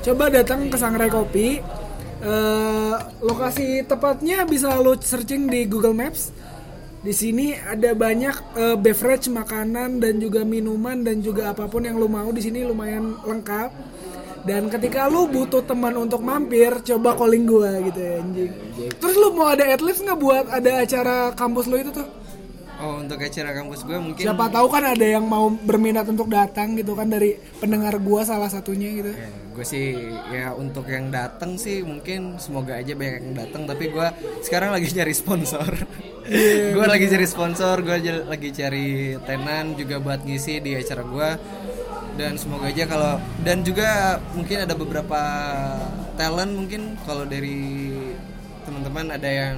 coba 0.02 0.30
datang 0.34 0.66
ke 0.66 0.74
Sangrai 0.74 1.10
Kopi 1.10 1.62
Eh, 2.22 2.96
lokasi 3.18 3.82
tepatnya 3.82 4.46
bisa 4.46 4.78
lu 4.78 4.94
searching 4.94 5.50
di 5.50 5.66
Google 5.66 5.90
Maps. 5.90 6.30
Di 7.02 7.10
sini 7.10 7.50
ada 7.58 7.98
banyak 7.98 8.36
eh, 8.54 8.76
beverage 8.78 9.26
makanan 9.26 9.98
dan 9.98 10.22
juga 10.22 10.46
minuman 10.46 11.02
dan 11.02 11.18
juga 11.18 11.50
apa 11.50 11.66
pun 11.66 11.82
yang 11.82 11.98
lu 11.98 12.06
mau. 12.06 12.30
Di 12.30 12.38
sini 12.38 12.62
lumayan 12.62 13.18
lengkap. 13.26 13.70
Dan 14.46 14.70
ketika 14.70 15.06
lu 15.06 15.30
butuh 15.30 15.62
teman 15.66 15.94
untuk 15.98 16.22
mampir 16.22 16.70
coba 16.82 17.14
calling 17.14 17.46
gua 17.46 17.78
gitu 17.90 17.98
ya 17.98 18.14
anjing. 18.22 18.52
Terus 19.02 19.14
lu 19.18 19.34
mau 19.34 19.50
ada 19.50 19.66
adlibs 19.66 20.02
nggak 20.02 20.18
buat 20.18 20.46
ada 20.50 20.70
acara 20.82 21.16
kampus 21.34 21.66
lu 21.70 21.78
itu 21.78 21.90
tuh 21.90 22.06
Oh 22.82 22.98
untuk 22.98 23.22
acara 23.22 23.54
kampus 23.54 23.86
gue 23.86 23.94
mungkin 23.94 24.24
siapa 24.26 24.50
tahu 24.50 24.66
kan 24.66 24.82
ada 24.82 25.06
yang 25.06 25.22
mau 25.22 25.46
berminat 25.54 26.02
untuk 26.10 26.26
datang 26.26 26.74
gitu 26.74 26.98
kan 26.98 27.06
dari 27.06 27.38
pendengar 27.62 27.94
gua 28.02 28.26
salah 28.26 28.50
satunya 28.50 28.90
gitu. 28.90 29.14
Ya, 29.14 29.30
gue 29.30 29.62
sih 29.62 29.94
ya 30.34 30.50
untuk 30.50 30.90
yang 30.90 31.14
datang 31.14 31.54
sih 31.54 31.86
mungkin 31.86 32.42
semoga 32.42 32.82
aja 32.82 32.98
banyak 32.98 33.22
yang 33.22 33.36
datang 33.38 33.70
tapi 33.70 33.86
gue 33.86 34.06
sekarang 34.42 34.74
lagi 34.74 34.90
cari 34.98 35.14
sponsor. 35.14 35.70
Gue 36.74 36.86
lagi 36.86 37.10
cari 37.10 37.26
sponsor 37.26 37.82
gue 37.82 37.98
lagi 38.30 38.54
cari 38.54 39.18
tenan 39.26 39.74
juga 39.74 39.98
buat 39.98 40.22
ngisi 40.22 40.62
di 40.62 40.78
acara 40.78 41.02
gue 41.02 41.30
dan 42.14 42.38
semoga 42.38 42.70
aja 42.70 42.84
kalau 42.86 43.18
dan 43.42 43.66
juga 43.66 44.22
mungkin 44.30 44.62
ada 44.62 44.74
beberapa 44.78 45.20
talent 46.14 46.52
mungkin 46.54 46.94
kalau 47.02 47.24
dari 47.24 47.90
teman-teman 48.62 49.18
ada 49.18 49.26
yang 49.26 49.56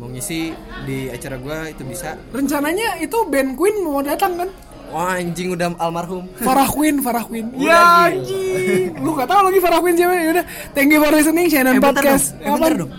mau 0.00 0.08
ngisi 0.08 0.56
di 0.82 1.06
acara 1.06 1.36
gue 1.36 1.58
itu 1.70 1.82
bisa 1.84 2.16
rencananya 2.32 2.96
itu 2.98 3.20
band 3.22 3.52
Queen 3.52 3.84
mau 3.84 4.00
datang 4.00 4.32
kan 4.34 4.48
wah 4.88 5.14
anjing 5.14 5.52
udah 5.52 5.76
almarhum 5.76 6.24
Farah 6.34 6.66
Queen, 6.66 6.98
Farah 6.98 7.22
Queen. 7.22 7.46
Udah, 7.52 7.62
Ya 7.62 7.82
anjing. 8.10 8.96
Lu 8.98 9.12
gak 9.12 9.28
tahu 9.28 9.46
lagi 9.46 9.60
Farah 9.60 9.78
Queen 9.78 9.94
siapa? 9.94 10.14
Ya 10.16 10.30
udah. 10.34 10.44
Thank 10.72 10.90
you 10.90 10.98
for 10.98 11.12
listening 11.12 11.46
Shannon 11.46 11.76
Eh, 11.76 11.78
Podcast. 11.78 12.34
dong, 12.34 12.42
eh, 12.42 12.50
bentar 12.50 12.72
dong. 12.74 12.90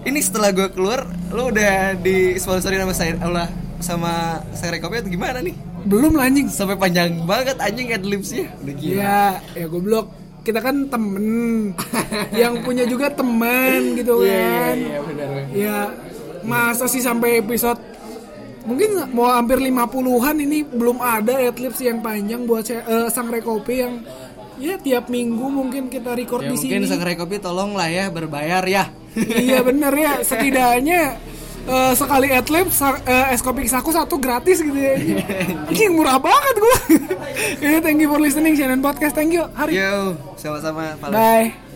Ini 0.00 0.18
setelah 0.18 0.50
gue 0.50 0.68
keluar, 0.68 1.00
lu 1.30 1.48
udah 1.48 1.96
disponsori 1.96 2.76
sama 2.76 2.92
saya 2.92 3.16
Allah 3.20 3.48
sama 3.80 4.12
saya 4.52 4.76
Kopi 4.76 5.00
atau 5.00 5.08
gimana 5.08 5.40
nih? 5.40 5.56
Belum 5.86 6.12
lah 6.12 6.28
anjing. 6.28 6.44
Sampai 6.50 6.76
panjang 6.76 7.24
banget 7.24 7.56
anjing 7.56 7.88
adlibsnya. 7.88 8.52
Udah 8.60 8.74
gila. 8.76 8.96
Ya, 9.00 9.20
ya 9.54 9.64
goblok. 9.64 10.06
Kita 10.40 10.60
kan 10.60 10.88
temen 10.88 11.72
yang 12.40 12.60
punya 12.60 12.84
juga 12.84 13.08
teman 13.08 13.96
gitu 13.96 14.20
kan. 14.20 14.76
Iya, 14.76 14.98
benar. 15.04 15.28
Ya, 15.56 15.76
masa 16.42 16.84
sih 16.86 17.00
sampai 17.00 17.38
episode 17.38 17.78
mungkin 18.60 18.92
mau 19.10 19.28
hampir 19.28 19.56
50-an 19.56 20.36
ini 20.36 20.62
belum 20.62 21.00
ada 21.00 21.32
adlibs 21.42 21.80
yang 21.80 22.00
panjang 22.00 22.44
buat 22.44 22.62
saya, 22.62 22.84
eh, 22.84 23.08
sang 23.08 23.28
rekopi 23.28 23.74
yang 23.80 24.04
ya 24.60 24.76
tiap 24.76 25.08
minggu 25.08 25.48
mungkin 25.48 25.88
kita 25.88 26.12
record 26.12 26.44
Ya 26.44 26.52
di 26.52 26.56
mungkin 26.60 26.80
sini. 26.84 26.86
sang 26.86 27.00
Kopi 27.00 27.40
tolong 27.40 27.72
lah 27.72 27.88
ya 27.88 28.12
berbayar 28.12 28.60
ya. 28.68 28.92
iya 29.40 29.64
bener 29.64 29.88
ya. 29.96 30.20
Setidaknya 30.28 31.16
eh, 31.64 31.92
sekali 31.96 32.28
adlib 32.28 32.68
sa- 32.68 33.00
eh, 33.00 33.32
es 33.32 33.40
kopi 33.40 33.64
saku 33.64 33.88
satu 33.90 34.20
gratis 34.20 34.60
gitu 34.60 34.76
ya. 34.76 35.00
Anjing 35.72 35.96
murah 35.96 36.20
banget 36.20 36.54
gue 36.60 36.76
ya 37.64 37.80
thank 37.80 37.96
you 37.96 38.12
for 38.12 38.20
listening 38.20 38.52
Shannon 38.52 38.84
Podcast. 38.84 39.16
Thank 39.16 39.32
you. 39.32 39.48
Hari. 39.56 39.80
Yo, 39.80 40.12
sama-sama. 40.36 40.92
Bye 41.00 41.69